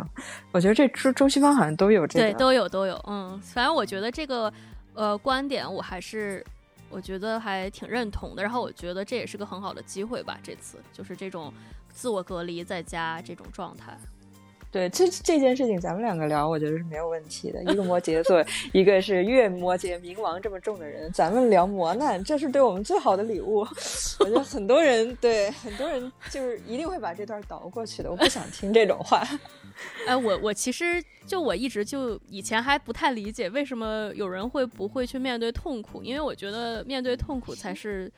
[0.51, 2.93] 我觉得这中中西方好像都有这个，对，都有都有。
[3.07, 4.53] 嗯，反正我觉得这个
[4.93, 6.45] 呃观点我还是
[6.91, 8.43] 我觉得还挺认同的。
[8.43, 11.51] 然后我觉得这也是个很好的机会吧，这次就是这种
[11.91, 13.97] 自我隔离在家这种状态。
[14.71, 17.61] 对这这件事情，咱们两个聊，我觉得是没有问题的。
[17.63, 23.67] 一个摩羯座， 一个是月摩羯冥王这么重的人，咱们聊磨难，这是对我们最好的礼物。
[24.19, 28.09] 我觉得很多人对很多人就是一定会把这段倒过去的。
[28.09, 29.21] 我不想听这种话。
[30.07, 36.01] 哎，我我其实就我一直就以前还不太理解，为什么有人会不会去面对痛苦？
[36.01, 38.09] 因为我觉得面对痛苦才是。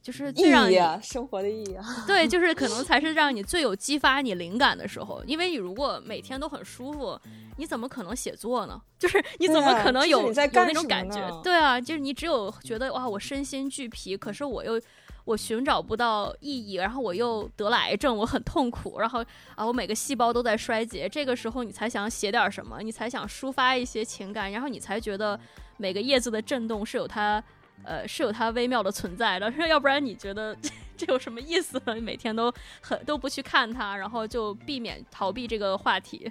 [0.00, 5.22] 就是最让你生活的意义啊， 对，就是可能才是让你最有激发你灵感的时候。
[5.26, 7.20] 因为你如果每天都很舒服，
[7.58, 8.80] 你怎么可能写作呢？
[8.98, 11.40] 就是你怎么可能有有那种感觉？
[11.42, 14.80] 对啊，就是你只有觉得哇，我身心俱疲，可是我又
[15.24, 19.22] 我寻找不到意义，然后我又得了癌症，我很痛苦，然后
[19.56, 21.06] 啊，我每个细胞都在衰竭。
[21.06, 25.38] 这个时候你才想写点什么，你才想抒发一些情感，然后你才觉得
[25.76, 27.42] 每个叶子的震动是有它。
[27.84, 30.56] 呃，是有它微妙的存在的，说要不然你觉得
[30.96, 31.94] 这有什么意思呢？
[31.94, 36.30] 你每天都很都不去看它，然后就避免逃避这个话题，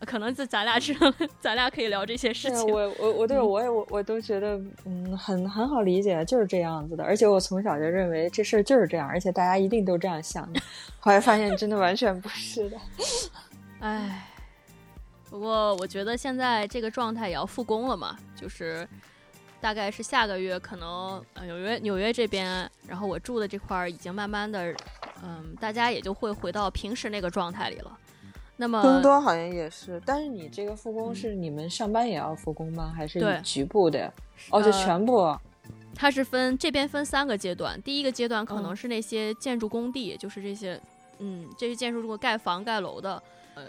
[0.00, 0.96] 可能就咱俩是
[1.38, 2.66] 咱俩可以聊这些事情。
[2.66, 7.04] 我我我对我也我我都觉得嗯很很好理解，就是这样子的。
[7.04, 10.60] 而且我从小就认为这事儿就是这样，而且大家一定都这样想的。
[10.98, 12.78] 后来发现真的完全不是的。
[13.80, 14.26] 唉，
[15.30, 18.88] 不过我觉得现在这个状态也要复工了嘛，就是。
[19.66, 24.72] 大概是下个月，可能呃纽约纽约这边，然后我住的这块儿已经慢慢的，
[25.24, 27.98] 嗯，大家也就会回到平时那个状态里了。
[28.56, 32.94] 那么，更多好像也是，但是你这个复工是你们上班也要复工吗？
[32.96, 34.06] 还是局部的？
[34.50, 35.36] 哦，就全部。
[35.96, 40.80] 它是分这边分三个阶段，第一个阶段可能是那些建筑工地，就是这些，
[41.18, 43.20] 嗯，这些建筑如果盖房盖楼的，
[43.56, 43.64] 呃，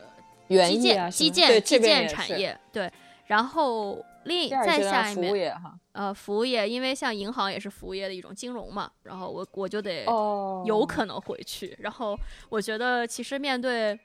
[0.69, 2.91] 基建基建基建产业，对，
[3.25, 3.97] 然后。
[4.27, 5.55] 另再下一面，
[5.93, 10.05] 呃，服务业，因为像银行也是服务业的一种金融嘛，然后我我就得
[10.65, 11.75] 有可能回去。
[11.79, 12.17] 然后
[12.49, 13.99] 我觉得其实面对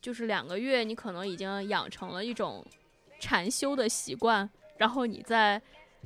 [0.00, 2.64] 就是两个月，你可能已经养成了一种
[3.18, 5.60] 禅修的习惯，然后你再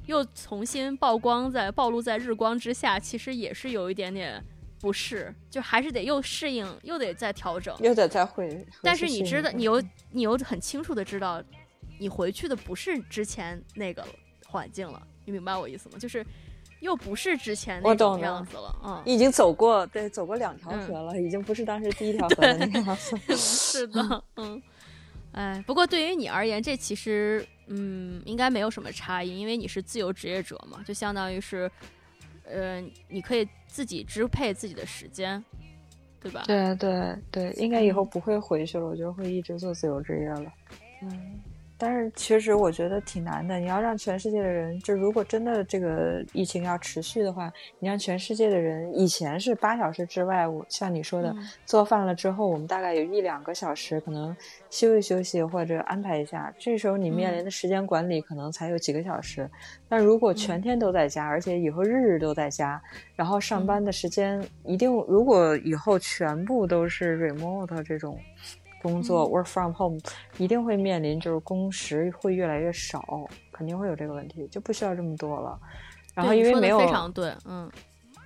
[0.07, 4.43] 又重新曝光在暴露在日光之下，其实也是有一点点
[4.81, 8.67] 不是，就还是得又适应，又得再调整，又得再会。
[8.83, 11.43] 但是你知道，你又你又很清楚的知道，
[11.99, 14.07] 你回去的不是之前那个
[14.47, 15.97] 环境了，你明白我意思吗？
[15.99, 16.25] 就是
[16.81, 23.17] 又不是之前那种样子了，嗯，已经走过，对，走过两条河了，已经不是当时第一条河的那样子。
[23.37, 24.63] 是的，嗯，
[25.33, 27.47] 哎，不过对于你而言，这其实。
[27.67, 31.71] 嗯，应该没有什么差异，因为你是自由职业者嘛，就相当于是，
[32.45, 32.79] 呃，
[33.09, 35.43] 你可以自己支配自己的时间，
[36.21, 36.43] 对吧？
[36.47, 40.53] 对对对，应该以后不会回去了，我觉得会一直做自由职业了。
[41.01, 41.41] 嗯。
[41.77, 43.59] 但是其实我觉得挺难的。
[43.59, 51.35] 你要让全世界的人，就如果真的这个疫情要持续的话，你让全世界的人，以前是八小时之外，我像你说的，
[51.67, 54.35] 做饭了之后，我们大概有一两个小时可能
[54.71, 56.55] 休息休息或者安排一下。
[56.59, 59.51] 这时候你面临的时间管理可能才有几个小时。
[59.89, 62.81] 但如果全天都在家，而且以后日日都在家，
[63.17, 68.19] 然后上班的时间一定，如果以后全部都是 remote 这种。
[68.85, 69.99] 工作 work from home
[70.37, 73.03] 一定会面临就是工时会越来越少，
[73.51, 75.59] 肯定会有这个问题，就不需要这么多了。
[76.15, 77.71] 然后因为没有非常对，嗯，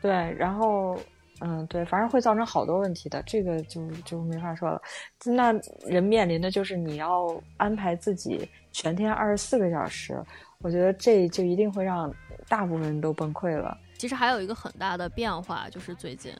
[0.02, 0.98] 对，然后
[1.40, 4.82] 嗯对，反正会造成好多问题的，这个就就没法说了。
[5.24, 5.52] 那
[5.86, 10.20] 人面临的就是你要安排自己全天二十四个小时，
[10.60, 12.12] 我觉得这就一定会让
[12.48, 13.78] 大部分人都崩溃了。
[13.96, 16.32] 其实还有一个很大的变化，就是最近，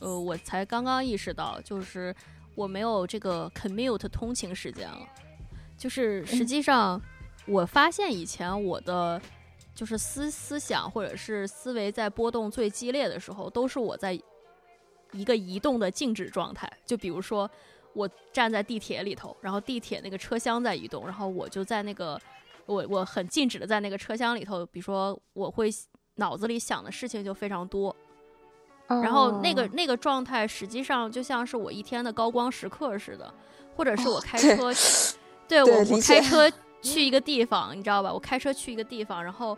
[0.00, 2.14] 呃，我才刚刚意识到，就是。
[2.54, 5.08] 我没有这个 commute 通勤时间了，
[5.76, 7.00] 就是实际上，
[7.46, 9.20] 我发现以前我的
[9.74, 14.18] 就是思思想或者是思维在波动最激烈的时候，都是我在
[15.12, 16.70] 一个移动的静止状态。
[16.86, 17.50] 就比如说，
[17.92, 22.20] 我站在地铁里头，然后地铁那个车厢在移动，然后我就在那个
[22.66, 25.68] 我我很静止的在那个车厢里头，比如说我会
[26.16, 27.94] 脑子里想的事情就非常多。
[28.86, 33.32] 然后那个那个状态，实际上就像是我一天的高光时刻似的，
[33.74, 34.70] 或者是我开 车，
[35.48, 36.50] 对我我开车
[36.82, 38.12] 去一个地方，你知道吧？
[38.12, 39.56] 我开车去一个地方，然后，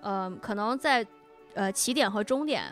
[0.00, 1.06] 呃，可能在
[1.54, 2.64] 呃起点和终点，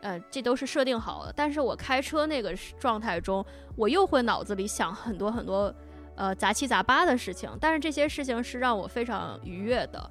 [0.00, 1.32] 呃，这都是设定好的。
[1.36, 3.44] 但是我开车那个状态中，
[3.76, 5.72] 我又会脑子里想很多很多
[6.16, 10.10] 呃杂七杂八的事情，但是这些事情是让我非常愉悦的。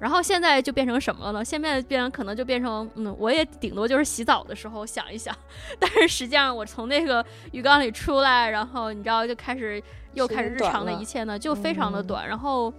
[0.00, 1.44] 然后现在就变成什么了呢？
[1.44, 5.36] 现在变可能就变成，嗯，我也顶多就是洗澡的时候想一想，
[5.78, 7.22] 但是实际上我从那个
[7.52, 9.80] 浴缸里出来，然后你知道就开始
[10.14, 12.26] 又开始日常的一切呢，就非常的短。
[12.26, 12.72] 然后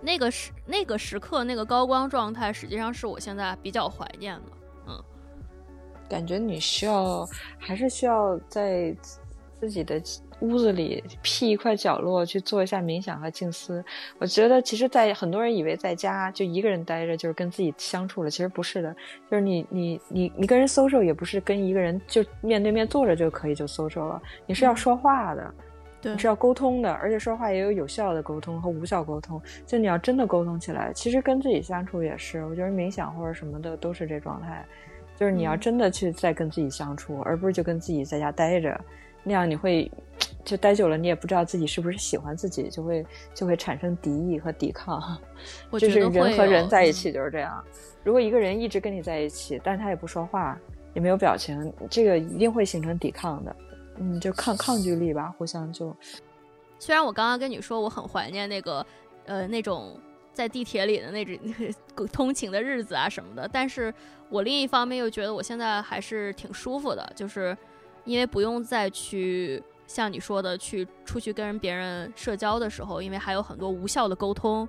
[0.00, 4.42] 那个时那个时刻那个高光状态，实际上是我现在比较怀念的。
[4.86, 5.04] 嗯，
[6.08, 8.96] 感觉你需要还是需要在
[9.60, 10.00] 自己的。
[10.42, 13.82] 屋子里辟一块角落去做一下冥想和静思，
[14.18, 18.94] 我觉得其实，在很多人以为在家就一个人待着就是跟自己相处了，其实不是的，
[19.30, 25.54] 就是你你你你跟人 social 也不是跟一个人就面对面坐着就可以就 social 了，你是要说话的，
[26.02, 34.66] 你是要沟通的，而且说话也有有效的沟通和无效沟通，就你要真的沟通起来，其实跟自己相处也是，我觉得冥想或者什么的都是这状态，
[35.16, 38.78] 就是你要真的去再跟自己相处，而不是就跟自己在家待着。
[39.24, 39.88] 那样你会，
[40.44, 45.00] 就待久了，你也不知道自己是不是喜欢自己，就会就会产生敌意和抵抗。
[45.78, 47.62] 就是人和人在一起就是这样。
[48.02, 50.58] 如果一个人一直跟你在一起，但他也不说话，
[50.94, 53.56] 也没有表情，这个一定会形成抵抗的。
[53.98, 55.94] 嗯，就抗抗拒力吧，互相就。
[56.80, 58.84] 虽然我刚刚跟你说我很怀念那个
[59.26, 59.96] 呃那种
[60.32, 61.38] 在地铁里的那种
[62.12, 63.94] 通勤的日子啊什么的，但是
[64.28, 67.56] 我另一方面又觉得我现在还是挺舒服的，就是。
[68.04, 74.66] 因为不用再去像你说的去出去跟别人社交的时候，因为还有很多无效的沟通，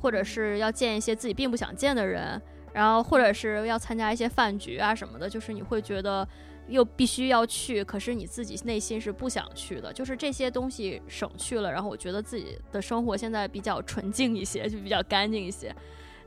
[0.00, 2.40] 或者是要见一些自己并不想见的人，
[2.72, 6.26] 然后或者是要参加一些饭局啊什么的，就是你会觉得
[6.68, 15.74] 又必须要去，可是你自己内心是不想去的，就是这些东西省去了，然后我觉得自己的生活现在比较纯净一些，就比较干净一些。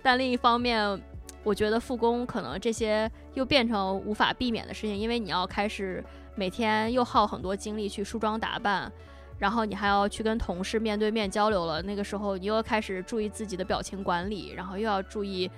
[0.04, 1.02] 但另一方面，
[1.44, 6.04] 我觉得复工可能这些又变成无法避免的事情，因为你要开始。
[6.38, 8.90] 每天又耗很多精力去梳妆打扮，
[9.40, 11.82] 然后你还要去跟同事面对面交流了。
[11.82, 15.50] 那个时候你又开始注意自己的表情管理，然后又要注意，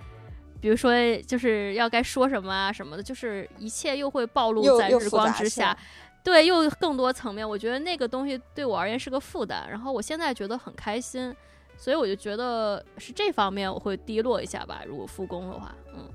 [0.62, 0.92] 比如说
[1.24, 5.78] 就是要该说什么啊什么的，就是一切又会暴露在日光之下。
[6.24, 9.68] 对，又更多层面，我觉得那个东西对我而言是个负担。
[9.70, 11.36] 然后我现在觉得很开心，
[11.78, 14.82] 所以我就觉得是这方面我会低落一下吧。
[14.88, 16.10] 如果复工的话，嗯。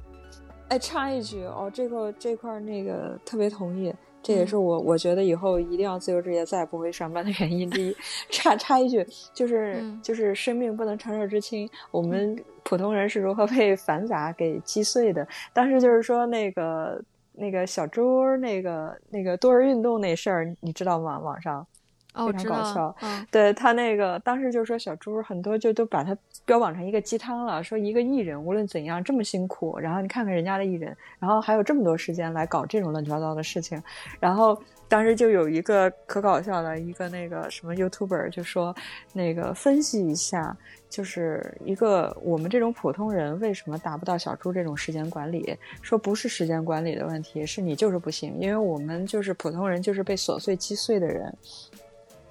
[0.69, 3.93] 哎，插一句哦，这个这块那个特别同意。
[4.25, 7.95] 这也是我我觉得以后一定要自由职业，再也不会上班的原因之一。
[8.33, 15.29] 插插一句，就是就是生命不能承受之轻，我们普通人是如何被繁杂给击碎的？
[15.53, 17.01] 当时就是说那个
[17.35, 21.19] 那个小猪那个那个多人运动那事儿，你知道吗？
[21.19, 21.67] 网上。
[22.15, 22.97] 哦，非常搞笑。
[23.03, 33.83] 嗯，对他那个当时就说小猪很多就都把他标榜成一个鸡汤了，说一个艺人无论怎样这么辛苦，然后你看看人家的艺人，然后还有这么多时间来搞这种乱七八糟的事情，
[34.21, 34.57] 然后
[34.89, 38.75] 当时就有一个可搞笑的一个那个什么 YouTuber 就说
[39.13, 40.57] 那个分析一下，
[40.89, 51.35] 就是一个我们这种普通人为什么达不到小猪这种时间管理，说不是时间管理的问题，是你就是不行，因为我们就是普通人，就是被琐碎击碎的人。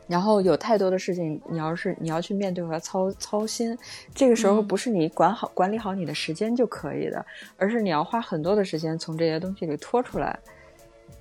[0.07, 3.77] 然后有太多的事情，你要是你要去面对和操操心，
[4.13, 7.25] 这个时候不是你管好管理好你的时间就可以的，
[7.57, 10.37] 而是你要花很多的时间从这些东西里拖出来，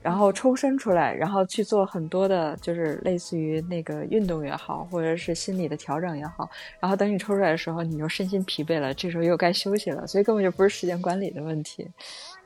[0.03, 6.51] 然后抽身出来，然后去做很多的，就是类似于那个运动也好，或者是心理的调整也好。
[6.80, 11.89] 然后等你抽出来的时候，你又身心疲惫了，这时候又该休息了，所以根本就不是时间管理的问题。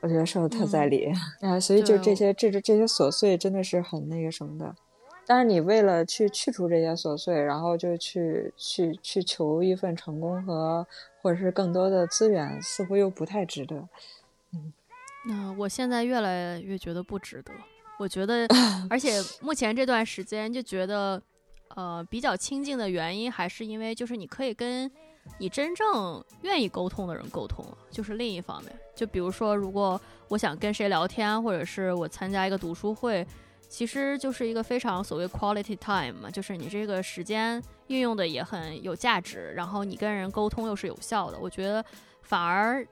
[0.01, 1.11] 我觉得说的特在理
[1.41, 4.75] 啊，所以就这些这这这些琐碎真的是很那个什么的。
[5.29, 10.87] 但是你为了去去除这些琐碎，然后就去去去求一份成功和
[11.21, 13.75] 或者是更多的资源，似乎又不太值得。
[14.53, 14.71] 嗯，
[15.27, 17.51] 那我现在越来越觉得不值得。
[17.99, 18.47] 我觉得，
[18.89, 21.21] 而且目前这段时间就觉得，
[21.75, 24.89] 呃，比较清静的原因，还是因为就是你可以跟
[25.39, 28.73] 你真正愿意沟通的人沟通，就是另一方面。
[28.95, 29.99] 就比如说，如果
[30.29, 33.27] 我想跟谁聊天，或者是我参加一个读书会。
[33.69, 41.37] 其实就是一个非常所谓 quality time 嘛，就是你这个时间运用的也很有价值，然后你跟人沟通又是有效的。
[41.37, 41.83] 我觉得
[42.21, 42.85] 反而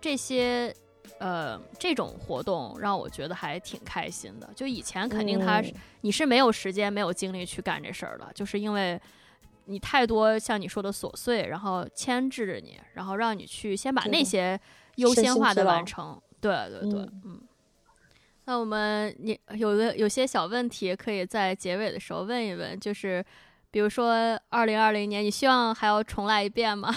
[0.00, 0.74] 这些
[1.18, 4.48] 呃这种活动让我觉得还挺开心的。
[4.54, 5.62] 就以前肯定他
[6.02, 9.00] 你是没有时间没有精力去干这事儿的，就是因为
[9.64, 14.60] 你太多像你说的琐碎，然后牵制着你，然后让你去先把那些
[14.96, 16.20] 优先化的完成。
[16.40, 17.40] 对对对，嗯。
[18.44, 23.24] 那我们你有的有些小问题，可以在结尾的时候问一问，就是
[23.70, 26.94] 比如说二零二零年，你希望还要重来一遍吗？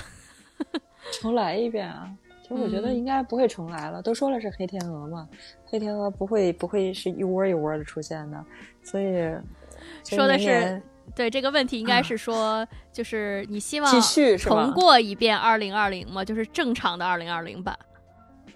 [1.21, 2.09] 重来一遍啊！
[2.41, 4.01] 其实我觉得应该不会重来了。
[4.01, 5.27] 都说了是黑天鹅嘛，
[5.65, 8.43] 黑天鹅不会不会是一窝一窝的出现的，
[8.83, 9.33] 所以
[10.03, 10.81] 说的是
[11.15, 16.25] 对这个问题应该是说，就是你希望继续重过一遍二零二零吗？
[16.25, 17.77] 就是正常的二零二零版。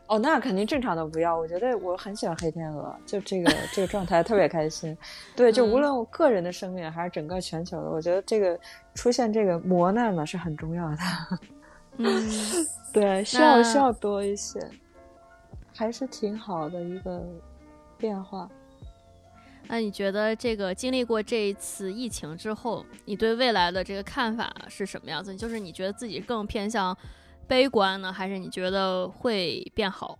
[0.09, 1.37] 哦，那肯定正常的不要。
[1.37, 4.97] 我觉得我很喜欢黑天鹅，就这个这个状态特别开心。
[5.35, 8.59] 对，就无论我个人的生命还是整个全球的，我觉得这个
[8.95, 10.97] 出现这个磨难呢是很重要的。
[11.97, 12.27] 嗯，
[12.91, 14.59] 对， 需要需要多一些，
[15.75, 17.23] 还是挺好的一个
[17.95, 18.49] 变化。
[19.67, 25.35] 那你觉得这个经历过这一次疫情之后，你对未来的这个看法是什么样子？
[25.35, 26.97] 就是你觉得自己更偏向？
[27.49, 30.19] 悲观呢，还是你觉得会变好？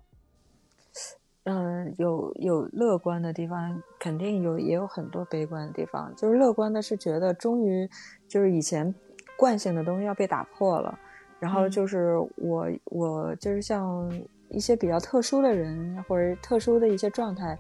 [1.44, 6.12] 嗯，有有乐观的地方，肯定有，也有很多悲观的地方。
[6.16, 7.88] 就是乐观的是觉得，终于
[8.28, 8.94] 就是以前
[9.38, 10.98] 惯性的东西要被打破了。
[11.40, 14.12] 然后就是我我就是像
[14.50, 17.58] 一些比较特殊的人或者特殊的一些状态，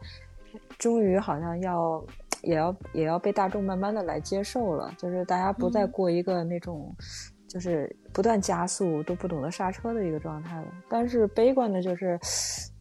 [0.79, 2.03] 终于好像要
[2.41, 4.91] 也要也要被大众慢慢的来接受了。
[4.97, 6.91] 就是大家不再过一个那种。
[7.47, 10.67] 就是不断加速都不懂得刹车的一个状态了。
[10.87, 12.19] 但是悲观的就是，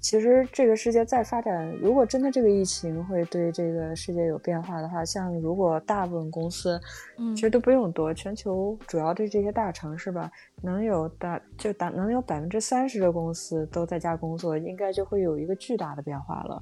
[0.00, 6.80] 其实这个世界再发展，如果真的这个疫情会对这个世界有变化的话，像如果大部分公司，
[7.18, 10.30] 嗯，其实都不用多，全球主要对这些大城市吧，
[10.62, 16.58] 能有大就大能有百分之三十的公司都在家工作，应该就会有一个巨大的变化了，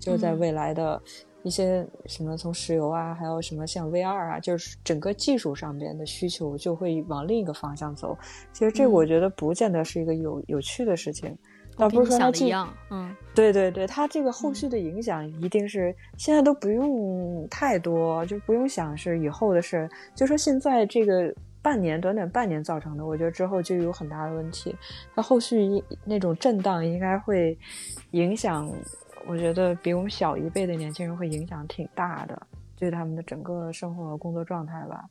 [0.00, 1.00] 就是在未来的。
[1.46, 8.18] 一些什么从石油啊，还有什么像 VR 啊，就是整个技术上边的需求就会往另一个方向走。
[8.52, 11.38] 其实这我觉得不见得是一个有有趣的事情，
[11.76, 19.88] 倒不是说它一样，嗯，对对对，它这个后续的影响一定是现在都不用太多，就不用想是以后的事。
[20.16, 21.32] 就说现在这个
[21.62, 24.74] 半年，短短半年造成的，我觉得之后就有很大的问题。
[25.14, 27.56] 它后续那种震荡应该会
[28.10, 28.68] 影响。
[29.28, 32.46] 我觉得比我们小一辈的年轻人会影响挺大的，
[32.76, 35.04] 对他们的整个生活和工作状态吧。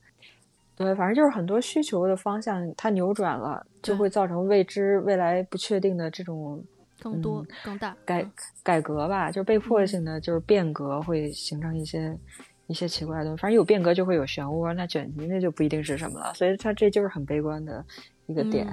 [0.75, 6.61] 对，反正就是很多需求的方向它扭转了，就会造成未知、未来不确定的这种
[6.99, 8.25] 更多、更大改
[8.61, 12.17] 改革吧，就被迫性的就是变革，会形成一些
[12.67, 13.37] 一些奇怪的。
[13.37, 16.33] 反正有变革就会有漩涡，那卷题那就不一定是什么了。
[16.33, 17.85] 所以它这就是很悲观的
[18.25, 18.67] 一个点。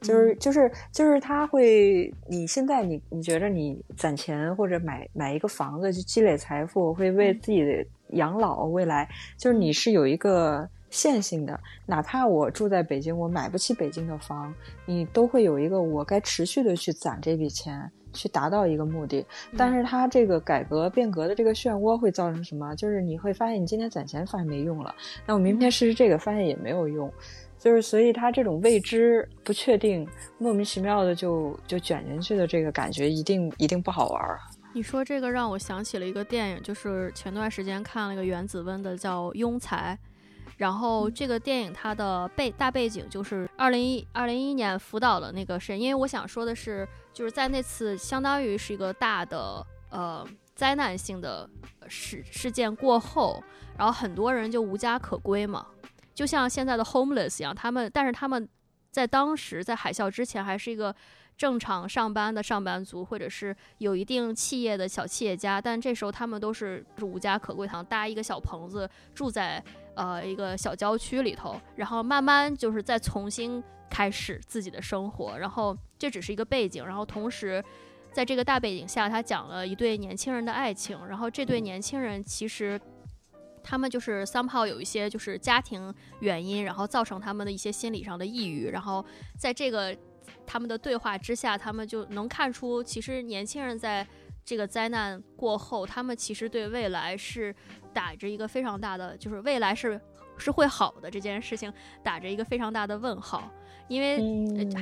[0.00, 14.54] 就是就是就是他会，你现在你你觉得你攒钱或者买买一个房子去积累财富，会为自己的养老未来，就是你是有一个线性的，哪怕我住在北京，我买不起北京的房，
[14.86, 19.26] 你都会有一个我该持续的去攒这笔钱，去达到一个目的。
[19.56, 22.74] 但是它这个改革变革的这个漩涡会造成什么？
[22.76, 24.94] 就是你会发现，你今天攒钱发现没用了，
[25.26, 27.12] 那我明天试试这个，发现也没有用。
[27.68, 30.08] 就是所以他这种未知、不确定、
[30.38, 34.40] 莫名其妙的就就卷进去的这个感觉，一定一定不好玩儿。
[34.72, 39.98] 你说这个让我想起了一个电影，就是前段时间看了一个原子温的，叫《庸才》。
[40.56, 51.46] 然后这个电影它的背大背景就是二零一二零一一年福岛的那个事，因为我想说的是，就是在那次相当于是一个大的呃灾难性的
[51.86, 53.44] 事事件过后，
[53.76, 55.66] 然后很多人就无家可归嘛，
[56.18, 58.48] 就像现在的 homeless 一样，他们但是他们
[58.90, 60.92] 在当时在海啸之前还是一个。
[61.38, 69.62] 正常上班的上班族，或者是有一定企业的小企业家，但这时候他们都是无家可归，堂搭一个小棚子住在
[69.94, 75.38] 呃一个小郊区里头，然后慢慢就是再重新开始自己的生活。
[75.38, 77.64] 然后这只是一个背景，然后同时
[78.10, 81.06] 在这个大背景下，他讲了一对年轻人的爱情。
[81.06, 82.80] 然后这对年轻人其实
[83.68, 88.70] 他们就是 somehow 有一些就是家庭原因，然后造成他们的一些心理上的抑郁。
[88.70, 89.04] 然后
[89.36, 89.94] 在这个
[90.46, 94.06] 他们的对话之下，他们就能看出，其实年轻人在
[94.42, 97.54] 这个灾难过后，他们其实对未来是
[97.92, 100.00] 打着一个非常大的，就是未来是
[100.38, 101.70] 是会好的这件事情
[102.02, 103.52] 打着一个非常大的问号。
[103.86, 104.16] 因为，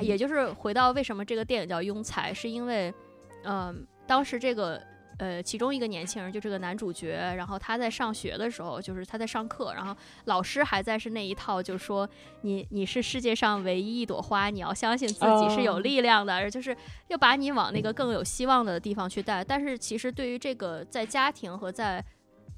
[0.00, 2.94] 也就是回到为什么这个电影叫《庸才》，是因为，
[3.42, 4.80] 嗯，当时这个。
[5.18, 9.96] 呃，其中一个年轻人就这个男主角，然后他在上学的时候，就是他在上课，然后
[10.26, 12.06] 老师还在是那一套，就是说
[12.42, 16.76] 你你是世界上唯一一朵花，你要相信自己是有力量的，就是
[17.08, 19.42] 要把你往那个更有希望的地方去带。
[19.42, 22.04] 但是其实对于这个在家庭和在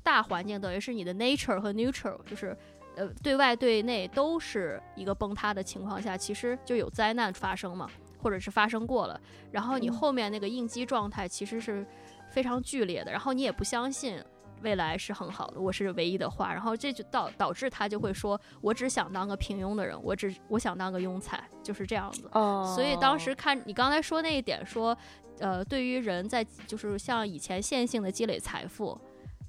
[0.03, 2.57] 大环境，等于是你的 nature 和 neutral，就是
[2.97, 7.89] 呃对外对内都是一个崩塌的情况下，其实就有灾难发生嘛，
[8.21, 9.21] 或者是发生过了，
[9.53, 11.87] 然后你后面那个应激状态其实是。
[12.31, 14.23] 非常剧烈的，然后你也不相信
[14.63, 22.29] 未来是很好的，我是唯一的话，然后这就导导致他就会说，我只想当个平庸的人，我只我想当个庸才，就是这样子。
[22.33, 22.73] 哦。
[22.75, 24.97] 所以当时看你刚才说那一点，说，
[25.39, 28.99] 呃，对于人在就是像以前线性的积累财富，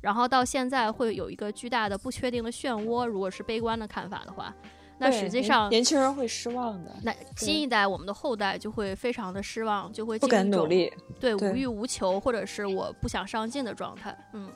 [0.01, 4.53] 然后到现在会有一个巨大的不确定的漩涡，如果是悲观的看法的话。
[5.01, 6.91] 那实际上，年轻人会失望的。
[7.01, 10.91] 那新一代，我们的后代就会非常的失望，就会不敢努力，
[11.21, 14.13] 对，无欲无求，或者是我不想上进的状态。
[14.33, 14.49] 嗯，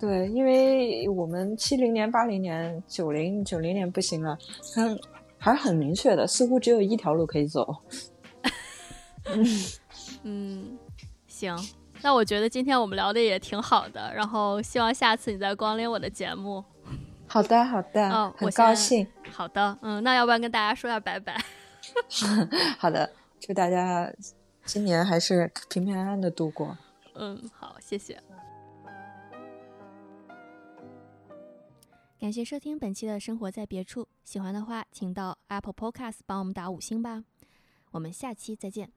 [0.00, 4.38] 对，因为我们七零年、八零年、九零九零年不行了，
[4.76, 4.98] 嗯，
[5.36, 7.76] 还是很明确的，似乎只有一条路可以走。
[10.24, 10.78] 嗯，
[11.26, 11.54] 行，
[12.00, 16.64] 那我觉得今天我们聊的也挺好的，然后希望下次你再光临我的节目。
[17.34, 19.04] 好的，好的，很高兴。
[19.32, 21.36] 好的，嗯，那要不然跟大家说下拜拜。
[22.78, 23.10] 好的，
[23.40, 24.08] 祝大家
[24.64, 26.78] 今年还是平平安安的度过。
[27.14, 28.22] 嗯，好，谢谢。
[32.20, 37.24] 感谢收听本期的生活在别处，喜欢的话请到 Apple Podcast 帮我们打五星吧。
[37.90, 38.92] 我们下期再见。